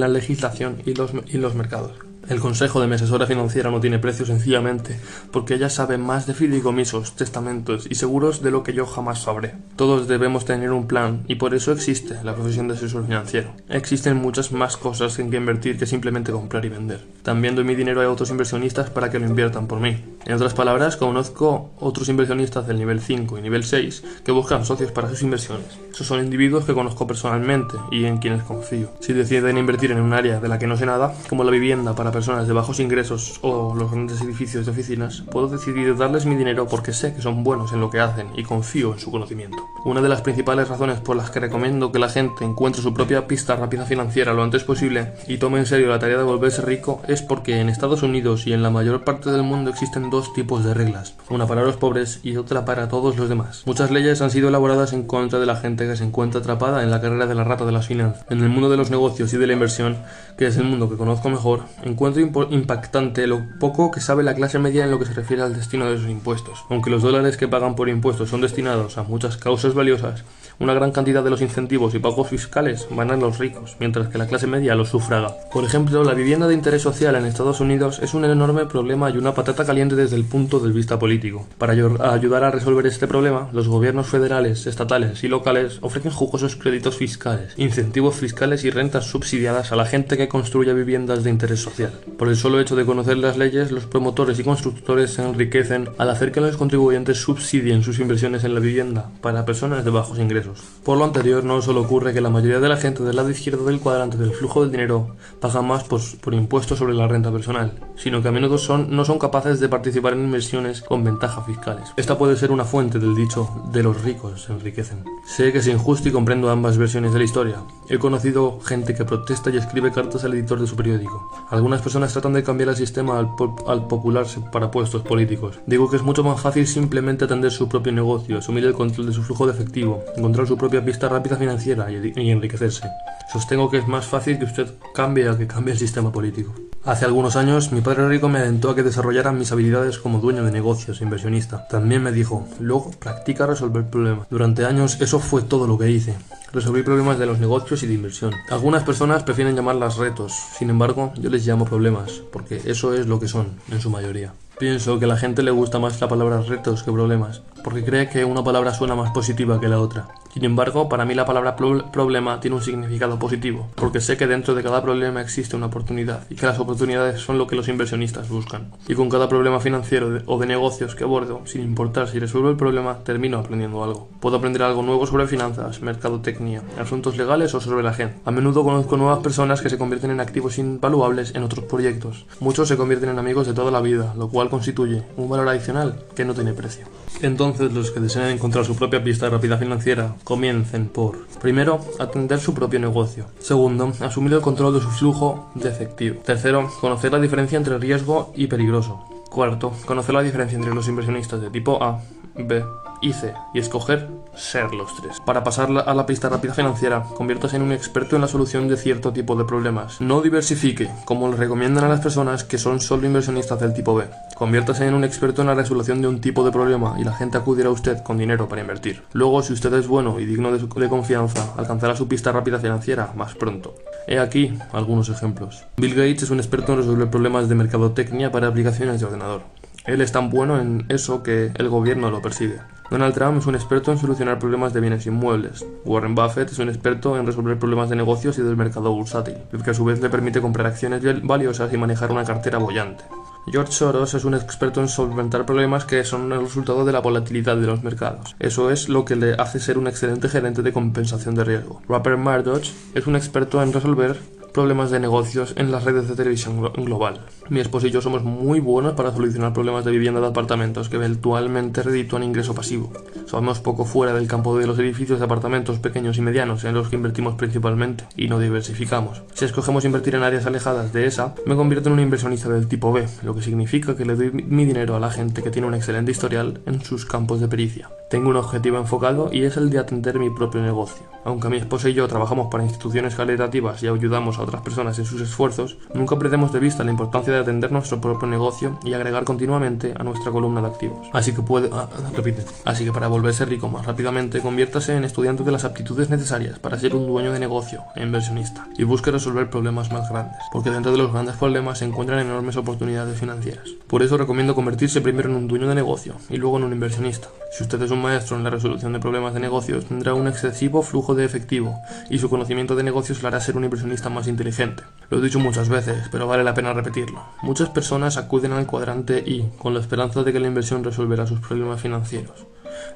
la 0.00 0.08
legislación 0.08 0.69
y 0.84 0.94
los, 0.94 1.12
y 1.26 1.38
los 1.38 1.54
mercados. 1.54 1.92
El 2.28 2.38
consejo 2.38 2.80
de 2.80 2.86
mi 2.86 2.94
asesora 2.94 3.26
financiera 3.26 3.70
no 3.70 3.80
tiene 3.80 3.98
precio 3.98 4.26
sencillamente 4.26 5.00
porque 5.32 5.54
ella 5.54 5.70
sabe 5.70 5.98
más 5.98 6.26
de 6.26 6.34
fideicomisos, 6.34 7.16
testamentos 7.16 7.88
y 7.90 7.94
seguros 7.96 8.42
de 8.42 8.50
lo 8.50 8.62
que 8.62 8.72
yo 8.72 8.86
jamás 8.86 9.22
sabré. 9.22 9.54
Todos 9.74 10.06
debemos 10.06 10.44
tener 10.44 10.70
un 10.70 10.86
plan 10.86 11.24
y 11.26 11.36
por 11.36 11.54
eso 11.54 11.72
existe 11.72 12.22
la 12.22 12.34
profesión 12.34 12.68
de 12.68 12.74
asesor 12.74 13.04
financiero. 13.04 13.52
Existen 13.68 14.16
muchas 14.16 14.52
más 14.52 14.76
cosas 14.76 15.18
en 15.18 15.30
que 15.30 15.38
invertir 15.38 15.78
que 15.78 15.86
simplemente 15.86 16.30
comprar 16.30 16.64
y 16.64 16.68
vender. 16.68 17.04
También 17.22 17.56
doy 17.56 17.64
mi 17.64 17.74
dinero 17.74 18.00
a 18.00 18.10
otros 18.10 18.30
inversionistas 18.30 18.90
para 18.90 19.10
que 19.10 19.18
lo 19.18 19.26
inviertan 19.26 19.66
por 19.66 19.80
mí. 19.80 19.96
En 20.26 20.34
otras 20.34 20.52
palabras, 20.52 20.96
conozco 20.96 21.70
otros 21.80 22.08
inversionistas 22.10 22.66
del 22.66 22.78
nivel 22.78 23.00
5 23.00 23.38
y 23.38 23.42
nivel 23.42 23.64
6 23.64 24.04
que 24.22 24.32
buscan 24.32 24.66
socios 24.66 24.92
para 24.92 25.08
sus 25.08 25.22
inversiones. 25.22 25.66
Esos 25.90 26.06
son 26.06 26.22
individuos 26.22 26.64
que 26.64 26.74
conozco 26.74 27.06
personalmente 27.06 27.76
y 27.90 28.04
en 28.04 28.18
quienes 28.18 28.42
confío. 28.42 28.90
Si 29.00 29.14
deciden 29.14 29.56
invertir 29.56 29.92
en 29.92 30.00
un 30.00 30.12
área 30.12 30.38
de 30.38 30.48
la 30.48 30.58
que 30.58 30.66
no 30.66 30.76
sé 30.76 30.84
nada, 30.84 31.14
como 31.28 31.42
la 31.42 31.50
vivienda 31.50 31.94
para 31.94 32.12
personas 32.12 32.46
de 32.46 32.52
bajos 32.52 32.80
ingresos 32.80 33.40
o 33.42 33.74
los 33.74 33.90
grandes 33.90 34.20
edificios 34.20 34.66
de 34.66 34.72
oficinas, 34.72 35.22
puedo 35.30 35.48
decidir 35.48 35.96
darles 35.96 36.26
mi 36.26 36.36
dinero 36.36 36.66
porque 36.68 36.92
sé 36.92 37.14
que 37.14 37.22
son 37.22 37.42
buenos 37.42 37.72
en 37.72 37.80
lo 37.80 37.90
que 37.90 38.00
hacen 38.00 38.28
y 38.36 38.44
confío 38.44 38.92
en 38.92 38.98
su 38.98 39.10
conocimiento. 39.10 39.66
Una 39.84 40.02
de 40.02 40.10
las 40.10 40.20
principales 40.20 40.68
razones 40.68 41.00
por 41.00 41.16
las 41.16 41.30
que 41.30 41.40
recomiendo 41.40 41.90
que 41.90 41.98
la 41.98 42.10
gente 42.10 42.44
encuentre 42.44 42.82
su 42.82 42.92
propia 42.92 43.26
pista 43.26 43.56
rápida 43.56 43.86
financiera 43.86 44.34
lo 44.34 44.42
antes 44.42 44.64
posible 44.64 45.14
y 45.26 45.38
tome 45.38 45.58
en 45.58 45.66
serio 45.66 45.88
la 45.88 45.98
tarea 45.98 46.18
de 46.18 46.24
volverse 46.24 46.60
rico 46.60 47.00
es 47.08 47.22
porque 47.22 47.60
en 47.60 47.70
Estados 47.70 48.02
Unidos 48.02 48.46
y 48.46 48.52
en 48.52 48.62
la 48.62 48.70
mayor 48.70 49.04
parte 49.04 49.30
del 49.30 49.42
mundo 49.42 49.70
existen 49.70 50.09
dos 50.10 50.32
tipos 50.32 50.64
de 50.64 50.74
reglas, 50.74 51.14
una 51.30 51.46
para 51.46 51.62
los 51.62 51.76
pobres 51.76 52.20
y 52.22 52.36
otra 52.36 52.64
para 52.64 52.88
todos 52.88 53.16
los 53.16 53.28
demás. 53.28 53.62
Muchas 53.64 53.90
leyes 53.90 54.20
han 54.20 54.30
sido 54.30 54.48
elaboradas 54.48 54.92
en 54.92 55.04
contra 55.04 55.38
de 55.38 55.46
la 55.46 55.56
gente 55.56 55.86
que 55.86 55.96
se 55.96 56.04
encuentra 56.04 56.40
atrapada 56.40 56.82
en 56.82 56.90
la 56.90 57.00
carrera 57.00 57.26
de 57.26 57.34
la 57.34 57.44
rata 57.44 57.64
de 57.64 57.72
las 57.72 57.86
finanzas. 57.86 58.26
En 58.28 58.40
el 58.40 58.48
mundo 58.48 58.68
de 58.68 58.76
los 58.76 58.90
negocios 58.90 59.32
y 59.32 59.38
de 59.38 59.46
la 59.46 59.52
inversión, 59.52 59.96
que 60.36 60.46
es 60.46 60.56
el 60.56 60.64
mundo 60.64 60.90
que 60.90 60.96
conozco 60.96 61.30
mejor, 61.30 61.62
encuentro 61.82 62.22
impactante 62.50 63.26
lo 63.26 63.42
poco 63.58 63.90
que 63.90 64.00
sabe 64.00 64.22
la 64.22 64.34
clase 64.34 64.58
media 64.58 64.84
en 64.84 64.90
lo 64.90 64.98
que 64.98 65.06
se 65.06 65.14
refiere 65.14 65.42
al 65.42 65.54
destino 65.54 65.90
de 65.90 65.98
sus 65.98 66.08
impuestos. 66.08 66.64
Aunque 66.68 66.90
los 66.90 67.02
dólares 67.02 67.36
que 67.36 67.48
pagan 67.48 67.76
por 67.76 67.88
impuestos 67.88 68.28
son 68.28 68.40
destinados 68.40 68.98
a 68.98 69.04
muchas 69.04 69.36
causas 69.36 69.74
valiosas, 69.74 70.24
una 70.58 70.74
gran 70.74 70.92
cantidad 70.92 71.24
de 71.24 71.30
los 71.30 71.40
incentivos 71.40 71.94
y 71.94 71.98
pagos 72.00 72.28
fiscales 72.28 72.86
van 72.90 73.10
a 73.10 73.16
los 73.16 73.38
ricos, 73.38 73.76
mientras 73.80 74.08
que 74.08 74.18
la 74.18 74.26
clase 74.26 74.46
media 74.46 74.74
los 74.74 74.90
sufraga. 74.90 75.34
Por 75.50 75.64
ejemplo, 75.64 76.04
la 76.04 76.12
vivienda 76.12 76.46
de 76.46 76.54
interés 76.54 76.82
social 76.82 77.14
en 77.14 77.24
Estados 77.24 77.60
Unidos 77.60 77.98
es 78.02 78.12
un 78.12 78.24
enorme 78.26 78.66
problema 78.66 79.08
y 79.08 79.16
una 79.16 79.34
patata 79.34 79.64
caliente 79.64 79.96
desde 80.00 80.16
el 80.16 80.24
punto 80.24 80.58
de 80.60 80.72
vista 80.72 80.98
político. 80.98 81.46
Para 81.58 81.72
ayudar 81.72 82.44
a 82.44 82.50
resolver 82.50 82.86
este 82.86 83.06
problema, 83.06 83.50
los 83.52 83.68
gobiernos 83.68 84.06
federales, 84.06 84.66
estatales 84.66 85.22
y 85.24 85.28
locales 85.28 85.78
ofrecen 85.82 86.12
jugosos 86.12 86.56
créditos 86.56 86.96
fiscales, 86.96 87.54
incentivos 87.56 88.16
fiscales 88.16 88.64
y 88.64 88.70
rentas 88.70 89.06
subsidiadas 89.06 89.72
a 89.72 89.76
la 89.76 89.86
gente 89.86 90.16
que 90.16 90.28
construye 90.28 90.72
viviendas 90.72 91.24
de 91.24 91.30
interés 91.30 91.60
social. 91.60 91.92
Por 92.18 92.28
el 92.28 92.36
solo 92.36 92.60
hecho 92.60 92.76
de 92.76 92.86
conocer 92.86 93.18
las 93.18 93.36
leyes, 93.36 93.70
los 93.70 93.86
promotores 93.86 94.38
y 94.38 94.44
constructores 94.44 95.12
se 95.12 95.22
enriquecen 95.22 95.88
al 95.98 96.10
hacer 96.10 96.32
que 96.32 96.40
los 96.40 96.56
contribuyentes 96.56 97.18
subsidien 97.18 97.82
sus 97.82 97.98
inversiones 97.98 98.44
en 98.44 98.54
la 98.54 98.60
vivienda 98.60 99.10
para 99.20 99.44
personas 99.44 99.84
de 99.84 99.90
bajos 99.90 100.18
ingresos. 100.18 100.62
Por 100.84 100.98
lo 100.98 101.04
anterior, 101.04 101.44
no 101.44 101.60
solo 101.62 101.82
ocurre 101.82 102.14
que 102.14 102.20
la 102.20 102.30
mayoría 102.30 102.60
de 102.60 102.68
la 102.68 102.76
gente 102.76 103.02
del 103.02 103.16
lado 103.16 103.30
izquierdo 103.30 103.66
del 103.66 103.80
cuadrante 103.80 104.16
del 104.16 104.32
flujo 104.32 104.62
del 104.62 104.70
dinero 104.70 105.16
paga 105.40 105.62
más 105.62 105.84
por, 105.84 106.00
por 106.20 106.34
impuestos 106.34 106.78
sobre 106.78 106.94
la 106.94 107.08
renta 107.08 107.30
personal, 107.30 107.72
sino 107.96 108.22
que 108.22 108.28
a 108.28 108.32
menudo 108.32 108.58
son, 108.58 108.94
no 108.94 109.04
son 109.04 109.18
capaces 109.18 109.60
de 109.60 109.68
participar 109.68 109.89
en 109.96 110.24
inversiones 110.24 110.80
con 110.82 111.04
ventajas 111.04 111.44
fiscales. 111.46 111.92
Esta 111.96 112.16
puede 112.16 112.36
ser 112.36 112.50
una 112.50 112.64
fuente 112.64 112.98
del 112.98 113.14
dicho 113.14 113.48
de 113.72 113.82
los 113.82 114.02
ricos 114.02 114.42
se 114.42 114.52
enriquecen. 114.52 115.04
Sé 115.26 115.52
que 115.52 115.58
es 115.58 115.66
injusto 115.66 116.08
y 116.08 116.12
comprendo 116.12 116.50
ambas 116.50 116.78
versiones 116.78 117.12
de 117.12 117.18
la 117.18 117.24
historia. 117.24 117.56
He 117.88 117.98
conocido 117.98 118.60
gente 118.60 118.94
que 118.94 119.04
protesta 119.04 119.50
y 119.50 119.56
escribe 119.56 119.92
cartas 119.92 120.24
al 120.24 120.34
editor 120.34 120.60
de 120.60 120.66
su 120.66 120.76
periódico. 120.76 121.30
Algunas 121.50 121.82
personas 121.82 122.12
tratan 122.12 122.32
de 122.32 122.42
cambiar 122.42 122.70
el 122.70 122.76
sistema 122.76 123.18
al, 123.18 123.30
al 123.66 123.86
popularse 123.86 124.40
para 124.52 124.70
puestos 124.70 125.02
políticos. 125.02 125.58
Digo 125.66 125.90
que 125.90 125.96
es 125.96 126.02
mucho 126.02 126.24
más 126.24 126.40
fácil 126.40 126.66
simplemente 126.66 127.24
atender 127.24 127.50
su 127.50 127.68
propio 127.68 127.92
negocio, 127.92 128.38
asumir 128.38 128.64
el 128.64 128.72
control 128.72 129.06
de 129.06 129.12
su 129.12 129.22
flujo 129.22 129.46
de 129.46 129.52
efectivo, 129.52 130.02
encontrar 130.16 130.46
su 130.46 130.56
propia 130.56 130.84
pista 130.84 131.08
rápida 131.08 131.36
financiera 131.36 131.90
y, 131.90 132.30
enriquecerse. 132.30 132.88
Sostengo 133.32 133.70
que 133.70 133.78
es 133.78 133.86
más 133.86 134.06
fácil 134.06 134.38
que 134.38 134.44
usted 134.44 134.68
cambie 134.94 135.28
a 135.28 135.36
que 135.36 135.46
cambie 135.46 135.72
el 135.72 135.78
sistema 135.78 136.10
político. 136.10 136.52
Hace 136.90 137.04
algunos 137.04 137.36
años, 137.36 137.70
mi 137.70 137.82
padre 137.82 138.08
rico 138.08 138.28
me 138.28 138.40
alentó 138.40 138.68
a 138.68 138.74
que 138.74 138.82
desarrollara 138.82 139.30
mis 139.30 139.52
habilidades 139.52 139.98
como 139.98 140.18
dueño 140.18 140.42
de 140.42 140.50
negocios 140.50 141.00
e 141.00 141.04
inversionista. 141.04 141.68
También 141.68 142.02
me 142.02 142.10
dijo, 142.10 142.48
luego 142.58 142.90
practica 142.98 143.46
resolver 143.46 143.84
problemas. 143.88 144.26
Durante 144.28 144.64
años 144.64 145.00
eso 145.00 145.20
fue 145.20 145.42
todo 145.42 145.68
lo 145.68 145.78
que 145.78 145.88
hice. 145.88 146.16
Resolví 146.52 146.82
problemas 146.82 147.16
de 147.20 147.26
los 147.26 147.38
negocios 147.38 147.84
y 147.84 147.86
de 147.86 147.94
inversión. 147.94 148.32
Algunas 148.50 148.82
personas 148.82 149.22
prefieren 149.22 149.54
llamarlas 149.54 149.98
retos, 149.98 150.32
sin 150.58 150.68
embargo, 150.68 151.12
yo 151.14 151.30
les 151.30 151.46
llamo 151.46 151.64
problemas, 151.64 152.22
porque 152.32 152.60
eso 152.64 152.92
es 152.92 153.06
lo 153.06 153.20
que 153.20 153.28
son, 153.28 153.50
en 153.70 153.80
su 153.80 153.88
mayoría. 153.88 154.32
Pienso 154.58 154.98
que 154.98 155.04
a 155.04 155.08
la 155.08 155.16
gente 155.16 155.44
le 155.44 155.52
gusta 155.52 155.78
más 155.78 156.00
la 156.00 156.08
palabra 156.08 156.42
retos 156.42 156.82
que 156.82 156.90
problemas, 156.90 157.40
porque 157.62 157.84
cree 157.84 158.08
que 158.08 158.24
una 158.24 158.42
palabra 158.42 158.74
suena 158.74 158.96
más 158.96 159.12
positiva 159.12 159.60
que 159.60 159.68
la 159.68 159.78
otra. 159.78 160.08
Sin 160.32 160.44
embargo, 160.44 160.88
para 160.88 161.04
mí 161.04 161.14
la 161.14 161.26
palabra 161.26 161.56
problema 161.56 162.38
tiene 162.38 162.56
un 162.56 162.62
significado 162.62 163.18
positivo, 163.18 163.68
porque 163.74 164.00
sé 164.00 164.16
que 164.16 164.28
dentro 164.28 164.54
de 164.54 164.62
cada 164.62 164.80
problema 164.80 165.20
existe 165.20 165.56
una 165.56 165.66
oportunidad 165.66 166.24
y 166.30 166.36
que 166.36 166.46
las 166.46 166.60
oportunidades 166.60 167.20
son 167.20 167.36
lo 167.36 167.48
que 167.48 167.56
los 167.56 167.66
inversionistas 167.66 168.28
buscan. 168.28 168.70
Y 168.86 168.94
con 168.94 169.08
cada 169.08 169.28
problema 169.28 169.58
financiero 169.58 170.22
o 170.26 170.38
de 170.38 170.46
negocios 170.46 170.94
que 170.94 171.02
abordo, 171.02 171.42
sin 171.46 171.62
importar 171.62 172.08
si 172.08 172.20
resuelvo 172.20 172.48
el 172.48 172.56
problema, 172.56 172.98
termino 173.02 173.38
aprendiendo 173.38 173.82
algo. 173.82 174.08
Puedo 174.20 174.36
aprender 174.36 174.62
algo 174.62 174.82
nuevo 174.82 175.04
sobre 175.06 175.26
finanzas, 175.26 175.82
mercadotecnia, 175.82 176.62
asuntos 176.78 177.16
legales 177.16 177.52
o 177.54 177.60
sobre 177.60 177.82
la 177.82 177.92
gente. 177.92 178.16
A 178.24 178.30
menudo 178.30 178.62
conozco 178.62 178.96
nuevas 178.96 179.18
personas 179.18 179.60
que 179.60 179.70
se 179.70 179.78
convierten 179.78 180.12
en 180.12 180.20
activos 180.20 180.58
invaluables 180.58 181.34
en 181.34 181.42
otros 181.42 181.64
proyectos. 181.64 182.26
Muchos 182.38 182.68
se 182.68 182.76
convierten 182.76 183.10
en 183.10 183.18
amigos 183.18 183.48
de 183.48 183.54
toda 183.54 183.72
la 183.72 183.80
vida, 183.80 184.14
lo 184.16 184.28
cual 184.28 184.48
constituye 184.48 185.02
un 185.16 185.28
valor 185.28 185.48
adicional 185.48 186.04
que 186.14 186.24
no 186.24 186.34
tiene 186.34 186.52
precio. 186.52 186.86
Entonces, 187.22 187.72
los 187.72 187.90
que 187.90 188.00
desean 188.00 188.30
encontrar 188.30 188.64
su 188.64 188.76
propia 188.76 189.02
pista 189.02 189.28
rápida 189.28 189.58
financiera 189.58 190.14
comiencen 190.24 190.88
por, 190.88 191.26
primero, 191.40 191.80
atender 191.98 192.40
su 192.40 192.54
propio 192.54 192.80
negocio. 192.80 193.26
Segundo, 193.38 193.92
asumir 194.00 194.34
el 194.34 194.40
control 194.40 194.74
de 194.74 194.80
su 194.80 194.90
flujo 194.90 195.50
de 195.54 195.68
efectivo. 195.68 196.20
Tercero, 196.24 196.70
conocer 196.80 197.12
la 197.12 197.20
diferencia 197.20 197.56
entre 197.58 197.78
riesgo 197.78 198.32
y 198.34 198.46
peligroso. 198.46 199.04
Cuarto, 199.30 199.72
conocer 199.86 200.14
la 200.14 200.22
diferencia 200.22 200.56
entre 200.56 200.74
los 200.74 200.88
inversionistas 200.88 201.40
de 201.40 201.50
tipo 201.50 201.82
A, 201.82 202.00
B 202.34 202.64
C 203.02 203.34
y 203.54 203.58
escoger 203.58 204.08
ser 204.34 204.72
los 204.72 204.94
tres. 204.96 205.18
Para 205.24 205.42
pasar 205.42 205.70
a 205.70 205.94
la 205.94 206.06
pista 206.06 206.28
rápida 206.28 206.54
financiera, 206.54 207.04
conviértase 207.16 207.56
en 207.56 207.62
un 207.62 207.72
experto 207.72 208.16
en 208.16 208.22
la 208.22 208.28
solución 208.28 208.68
de 208.68 208.76
cierto 208.76 209.12
tipo 209.12 209.34
de 209.36 209.44
problemas. 209.44 210.00
No 210.00 210.20
diversifique, 210.20 210.90
como 211.04 211.28
le 211.28 211.36
recomiendan 211.36 211.84
a 211.84 211.88
las 211.88 212.00
personas 212.00 212.44
que 212.44 212.58
son 212.58 212.80
solo 212.80 213.06
inversionistas 213.06 213.58
del 213.60 213.74
tipo 213.74 213.94
B. 213.94 214.04
Conviértase 214.36 214.86
en 214.86 214.94
un 214.94 215.04
experto 215.04 215.42
en 215.42 215.48
la 215.48 215.54
resolución 215.54 216.00
de 216.00 216.08
un 216.08 216.20
tipo 216.20 216.44
de 216.44 216.52
problema 216.52 216.96
y 216.98 217.04
la 217.04 217.14
gente 217.14 217.38
acudirá 217.38 217.68
a 217.68 217.72
usted 217.72 218.02
con 218.02 218.18
dinero 218.18 218.48
para 218.48 218.60
invertir. 218.60 219.02
Luego, 219.12 219.42
si 219.42 219.52
usted 219.52 219.72
es 219.74 219.86
bueno 219.86 220.20
y 220.20 220.26
digno 220.26 220.52
de, 220.52 220.58
de 220.58 220.88
confianza, 220.88 221.54
alcanzará 221.56 221.96
su 221.96 222.08
pista 222.08 222.32
rápida 222.32 222.58
financiera 222.58 223.12
más 223.16 223.34
pronto. 223.34 223.74
He 224.06 224.18
aquí 224.18 224.58
algunos 224.72 225.08
ejemplos. 225.08 225.64
Bill 225.76 225.94
Gates 225.94 226.24
es 226.24 226.30
un 226.30 226.38
experto 226.38 226.72
en 226.72 226.78
resolver 226.78 227.10
problemas 227.10 227.48
de 227.48 227.54
mercadotecnia 227.54 228.32
para 228.32 228.48
aplicaciones 228.48 229.00
de 229.00 229.06
ordenador. 229.06 229.42
Él 229.86 230.00
es 230.00 230.12
tan 230.12 230.30
bueno 230.30 230.60
en 230.60 230.84
eso 230.88 231.22
que 231.22 231.52
el 231.54 231.68
gobierno 231.68 232.10
lo 232.10 232.20
persigue. 232.20 232.58
Donald 232.90 233.14
Trump 233.14 233.38
es 233.38 233.46
un 233.46 233.54
experto 233.54 233.92
en 233.92 233.98
solucionar 233.98 234.40
problemas 234.40 234.74
de 234.74 234.80
bienes 234.80 235.06
inmuebles. 235.06 235.64
Warren 235.84 236.16
Buffett 236.16 236.50
es 236.50 236.58
un 236.58 236.68
experto 236.68 237.16
en 237.16 237.24
resolver 237.24 237.56
problemas 237.56 237.88
de 237.88 237.94
negocios 237.94 238.36
y 238.38 238.42
del 238.42 238.56
mercado 238.56 238.92
bursátil, 238.92 239.36
que 239.64 239.70
a 239.70 239.74
su 239.74 239.84
vez 239.84 240.00
le 240.00 240.10
permite 240.10 240.40
comprar 240.40 240.66
acciones 240.66 241.02
valiosas 241.22 241.72
y 241.72 241.76
manejar 241.76 242.10
una 242.10 242.24
cartera 242.24 242.58
bollante. 242.58 243.04
George 243.46 243.72
Soros 243.72 244.14
es 244.14 244.24
un 244.24 244.34
experto 244.34 244.80
en 244.80 244.88
solventar 244.88 245.46
problemas 245.46 245.84
que 245.84 246.04
son 246.04 246.32
el 246.32 246.40
resultado 246.40 246.84
de 246.84 246.92
la 246.92 247.00
volatilidad 247.00 247.56
de 247.56 247.66
los 247.66 247.82
mercados. 247.82 248.34
Eso 248.38 248.70
es 248.70 248.88
lo 248.88 249.04
que 249.04 249.16
le 249.16 249.34
hace 249.34 249.60
ser 249.60 249.78
un 249.78 249.86
excelente 249.86 250.28
gerente 250.28 250.62
de 250.62 250.72
compensación 250.72 251.34
de 251.36 251.44
riesgo. 251.44 251.80
Rupert 251.88 252.18
Murdoch 252.18 252.64
es 252.94 253.06
un 253.06 253.16
experto 253.16 253.62
en 253.62 253.72
resolver 253.72 254.20
problemas 254.52 254.90
de 254.90 255.00
negocios 255.00 255.54
en 255.56 255.70
las 255.70 255.84
redes 255.84 256.08
de 256.08 256.16
televisión 256.16 256.62
global. 256.74 257.26
Mi 257.48 257.60
esposo 257.60 257.86
y 257.86 257.90
yo 257.90 258.00
somos 258.00 258.22
muy 258.22 258.60
buenos 258.60 258.94
para 258.94 259.12
solucionar 259.12 259.52
problemas 259.52 259.84
de 259.84 259.90
vivienda 259.90 260.20
de 260.20 260.28
apartamentos 260.28 260.88
que 260.88 260.96
eventualmente 260.96 261.82
reditúan 261.82 262.22
ingreso 262.22 262.54
pasivo. 262.54 262.92
Somos 263.26 263.60
poco 263.60 263.84
fuera 263.84 264.12
del 264.12 264.26
campo 264.26 264.58
de 264.58 264.66
los 264.66 264.78
edificios 264.78 265.18
de 265.18 265.24
apartamentos 265.24 265.78
pequeños 265.78 266.18
y 266.18 266.22
medianos 266.22 266.64
en 266.64 266.74
los 266.74 266.88
que 266.88 266.96
invertimos 266.96 267.34
principalmente 267.34 268.04
y 268.16 268.28
no 268.28 268.38
diversificamos. 268.38 269.22
Si 269.34 269.44
escogemos 269.44 269.84
invertir 269.84 270.14
en 270.14 270.22
áreas 270.22 270.46
alejadas 270.46 270.92
de 270.92 271.06
esa, 271.06 271.34
me 271.46 271.56
convierto 271.56 271.88
en 271.88 271.94
un 271.94 272.00
inversionista 272.00 272.48
del 272.48 272.68
tipo 272.68 272.92
B, 272.92 273.06
lo 273.22 273.34
que 273.34 273.42
significa 273.42 273.96
que 273.96 274.04
le 274.04 274.16
doy 274.16 274.30
mi 274.32 274.64
dinero 274.64 274.96
a 274.96 275.00
la 275.00 275.10
gente 275.10 275.42
que 275.42 275.50
tiene 275.50 275.68
un 275.68 275.74
excelente 275.74 276.10
historial 276.10 276.60
en 276.66 276.82
sus 276.82 277.06
campos 277.06 277.40
de 277.40 277.48
pericia. 277.48 277.90
Tengo 278.10 278.30
un 278.30 278.36
objetivo 278.36 278.76
enfocado 278.76 279.30
y 279.32 279.44
es 279.44 279.56
el 279.56 279.70
de 279.70 279.78
atender 279.78 280.18
mi 280.18 280.30
propio 280.30 280.60
negocio. 280.60 281.06
Aunque 281.24 281.48
mi 281.48 281.58
esposa 281.58 281.88
y 281.88 281.94
yo 281.94 282.08
trabajamos 282.08 282.48
para 282.50 282.64
instituciones 282.64 283.14
caritativas 283.14 283.80
y 283.84 283.86
ayudamos 283.86 284.39
a 284.40 284.44
otras 284.44 284.62
personas 284.62 284.98
en 284.98 285.04
sus 285.04 285.20
esfuerzos, 285.20 285.76
nunca 285.94 286.18
perdemos 286.18 286.52
de 286.52 286.60
vista 286.60 286.84
la 286.84 286.90
importancia 286.90 287.32
de 287.32 287.38
atender 287.38 287.72
nuestro 287.72 288.00
propio 288.00 288.28
negocio 288.28 288.78
y 288.84 288.94
agregar 288.94 289.24
continuamente 289.24 289.94
a 289.96 290.02
nuestra 290.02 290.32
columna 290.32 290.60
de 290.60 290.68
activos. 290.68 291.08
Así 291.12 291.32
que 291.32 291.42
puede, 291.42 291.70
ah, 291.72 291.88
repite. 292.14 292.44
Así 292.64 292.84
que 292.84 292.92
para 292.92 293.08
volverse 293.08 293.44
rico 293.44 293.68
más 293.68 293.86
rápidamente, 293.86 294.40
conviértase 294.40 294.96
en 294.96 295.04
estudiante 295.04 295.44
de 295.44 295.52
las 295.52 295.64
aptitudes 295.64 296.10
necesarias 296.10 296.58
para 296.58 296.78
ser 296.78 296.94
un 296.94 297.06
dueño 297.06 297.32
de 297.32 297.38
negocio 297.38 297.82
e 297.94 298.02
inversionista 298.02 298.68
y 298.76 298.84
busque 298.84 299.10
resolver 299.10 299.50
problemas 299.50 299.92
más 299.92 300.08
grandes, 300.08 300.38
porque 300.52 300.70
dentro 300.70 300.92
de 300.92 300.98
los 300.98 301.12
grandes 301.12 301.36
problemas 301.36 301.78
se 301.78 301.84
encuentran 301.84 302.20
enormes 302.20 302.56
oportunidades 302.56 303.18
financieras. 303.18 303.68
Por 303.86 304.02
eso 304.02 304.16
recomiendo 304.16 304.54
convertirse 304.54 305.00
primero 305.00 305.28
en 305.28 305.36
un 305.36 305.48
dueño 305.48 305.68
de 305.68 305.74
negocio 305.74 306.14
y 306.28 306.36
luego 306.36 306.58
en 306.58 306.64
un 306.64 306.72
inversionista. 306.72 307.28
Si 307.52 307.64
usted 307.64 307.82
es 307.82 307.90
un 307.90 308.02
maestro 308.02 308.36
en 308.36 308.44
la 308.44 308.50
resolución 308.50 308.92
de 308.92 309.00
problemas 309.00 309.34
de 309.34 309.40
negocios, 309.40 309.86
tendrá 309.86 310.14
un 310.14 310.28
excesivo 310.28 310.82
flujo 310.82 311.14
de 311.14 311.24
efectivo 311.24 311.74
y 312.08 312.18
su 312.18 312.30
conocimiento 312.30 312.76
de 312.76 312.84
negocios 312.84 313.22
le 313.22 313.28
hará 313.28 313.40
ser 313.40 313.56
un 313.56 313.64
inversionista 313.64 314.08
más 314.08 314.28
inteligente. 314.30 314.82
Lo 315.10 315.18
he 315.18 315.22
dicho 315.22 315.40
muchas 315.40 315.68
veces, 315.68 316.08
pero 316.12 316.28
vale 316.28 316.44
la 316.44 316.54
pena 316.54 316.72
repetirlo. 316.72 317.24
Muchas 317.42 317.68
personas 317.68 318.16
acuden 318.16 318.52
al 318.52 318.66
cuadrante 318.66 319.18
I 319.18 319.50
con 319.58 319.74
la 319.74 319.80
esperanza 319.80 320.22
de 320.22 320.32
que 320.32 320.40
la 320.40 320.46
inversión 320.46 320.84
resolverá 320.84 321.26
sus 321.26 321.40
problemas 321.40 321.80
financieros. 321.80 322.46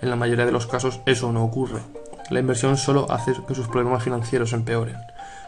En 0.00 0.10
la 0.10 0.16
mayoría 0.16 0.46
de 0.46 0.52
los 0.52 0.66
casos 0.66 1.00
eso 1.06 1.32
no 1.32 1.44
ocurre. 1.44 1.80
La 2.30 2.40
inversión 2.40 2.76
solo 2.76 3.10
hace 3.10 3.32
que 3.46 3.54
sus 3.54 3.68
problemas 3.68 4.02
financieros 4.04 4.52
empeoren, 4.52 4.96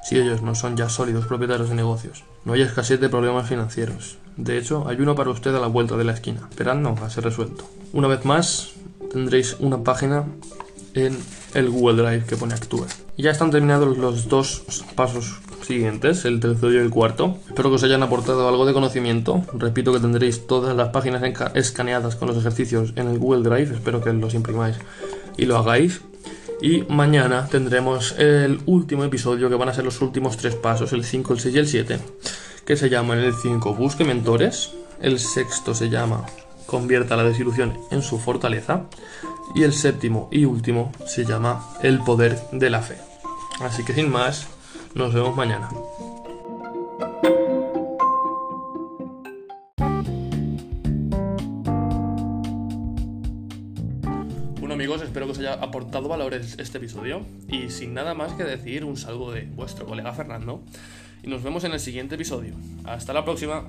si 0.03 0.19
ellos 0.19 0.43
no 0.43 0.55
son 0.55 0.77
ya 0.77 0.89
sólidos 0.89 1.27
propietarios 1.27 1.69
de 1.69 1.75
negocios. 1.75 2.25
No 2.45 2.53
hay 2.53 2.63
escasez 2.63 3.01
de 3.01 3.09
problemas 3.09 3.49
financieros. 3.49 4.19
De 4.37 4.59
hecho, 4.59 4.87
hay 4.89 5.01
uno 5.01 5.15
para 5.15 5.31
usted 5.31 5.55
a 5.55 5.61
la 5.61 5.69
vuelta 5.69 5.97
de 5.97 6.05
la 6.05 6.13
esquina, 6.13 6.49
esperando 6.51 6.91
a 7.01 7.11
ser 7.11 7.25
resuelto. 7.25 7.65
Una 7.93 8.09
vez 8.09 8.25
más, 8.25 8.73
tendréis 9.11 9.57
una 9.61 9.83
página 9.83 10.25
en 10.95 11.17
el 11.55 11.71
Google 11.71 12.03
Drive 12.03 12.27
que 12.27 12.37
pone 12.37 12.55
Actúe. 12.55 12.87
Ya 13.17 13.31
están 13.31 13.51
terminados 13.51 13.97
los 13.97 14.29
dos 14.29 14.85
pasos 14.95 15.41
siguientes, 15.67 16.25
el 16.25 16.41
tercero 16.41 16.73
y 16.73 16.77
el 16.77 16.91
cuarto. 16.91 17.37
Espero 17.49 17.69
que 17.69 17.77
os 17.77 17.83
hayan 17.83 18.03
aportado 18.03 18.49
algo 18.49 18.65
de 18.65 18.73
conocimiento. 18.73 19.43
Repito 19.53 19.93
que 19.93 20.01
tendréis 20.01 20.47
todas 20.47 20.77
las 20.77 20.89
páginas 20.89 21.23
escaneadas 21.55 22.17
con 22.17 22.29
los 22.29 22.37
ejercicios 22.37 22.93
en 22.97 23.09
el 23.09 23.19
Google 23.19 23.49
Drive. 23.49 23.75
Espero 23.75 24.01
que 24.01 24.13
los 24.13 24.35
imprimáis 24.35 24.77
y 25.37 25.47
lo 25.47 25.57
hagáis. 25.57 26.01
Y 26.63 26.85
mañana 26.89 27.49
tendremos 27.51 28.15
el 28.19 28.61
último 28.67 29.05
episodio, 29.05 29.51
que 29.51 29.57
van 29.57 29.69
a 29.69 29.75
ser 29.75 29.85
los 29.85 30.01
últimos 30.01 30.37
tres 30.39 30.55
pasos, 30.55 30.93
el 30.93 31.05
5, 31.05 31.35
el 31.35 31.41
6 31.41 31.55
y 31.55 31.59
el 31.59 31.67
7, 31.67 31.99
que 32.65 32.77
se 32.77 32.89
llaman 32.89 33.19
el 33.19 33.35
5, 33.35 33.75
busque 33.75 34.05
mentores. 34.05 34.73
El 35.03 35.19
sexto 35.19 35.75
se 35.75 35.91
llama 35.91 36.25
convierta 36.67 37.17
la 37.17 37.25
desilusión 37.25 37.79
en 37.91 38.03
su 38.03 38.19
fortaleza. 38.19 38.85
Y 39.55 39.63
el 39.63 39.73
séptimo 39.73 40.29
y 40.31 40.45
último 40.45 40.93
se 41.07 41.25
llama 41.25 41.67
el 41.83 42.01
poder 42.01 42.39
de 42.53 42.71
la 42.71 42.83
fe. 42.83 42.97
Así 43.61 43.85
que 43.85 43.95
sin 43.95 44.11
más, 44.11 44.49
nos 44.97 45.13
vemos 45.13 45.37
mañana. 45.37 45.69
Bueno 54.59 54.73
amigos, 54.75 55.03
espero 55.03 55.27
que 55.27 55.33
os 55.33 55.39
haya 55.39 55.53
aportado 55.53 56.09
valor 56.09 56.33
este 56.33 56.79
episodio 56.79 57.27
y 57.47 57.69
sin 57.69 57.93
nada 57.93 58.15
más 58.15 58.33
que 58.33 58.45
decir 58.45 58.85
un 58.85 58.97
saludo 58.97 59.33
de 59.33 59.43
vuestro 59.43 59.85
colega 59.85 60.15
Fernando 60.15 60.63
y 61.23 61.29
nos 61.29 61.43
vemos 61.43 61.65
en 61.65 61.73
el 61.73 61.81
siguiente 61.81 62.15
episodio. 62.15 62.55
Hasta 62.85 63.13
la 63.13 63.23
próxima. 63.23 63.69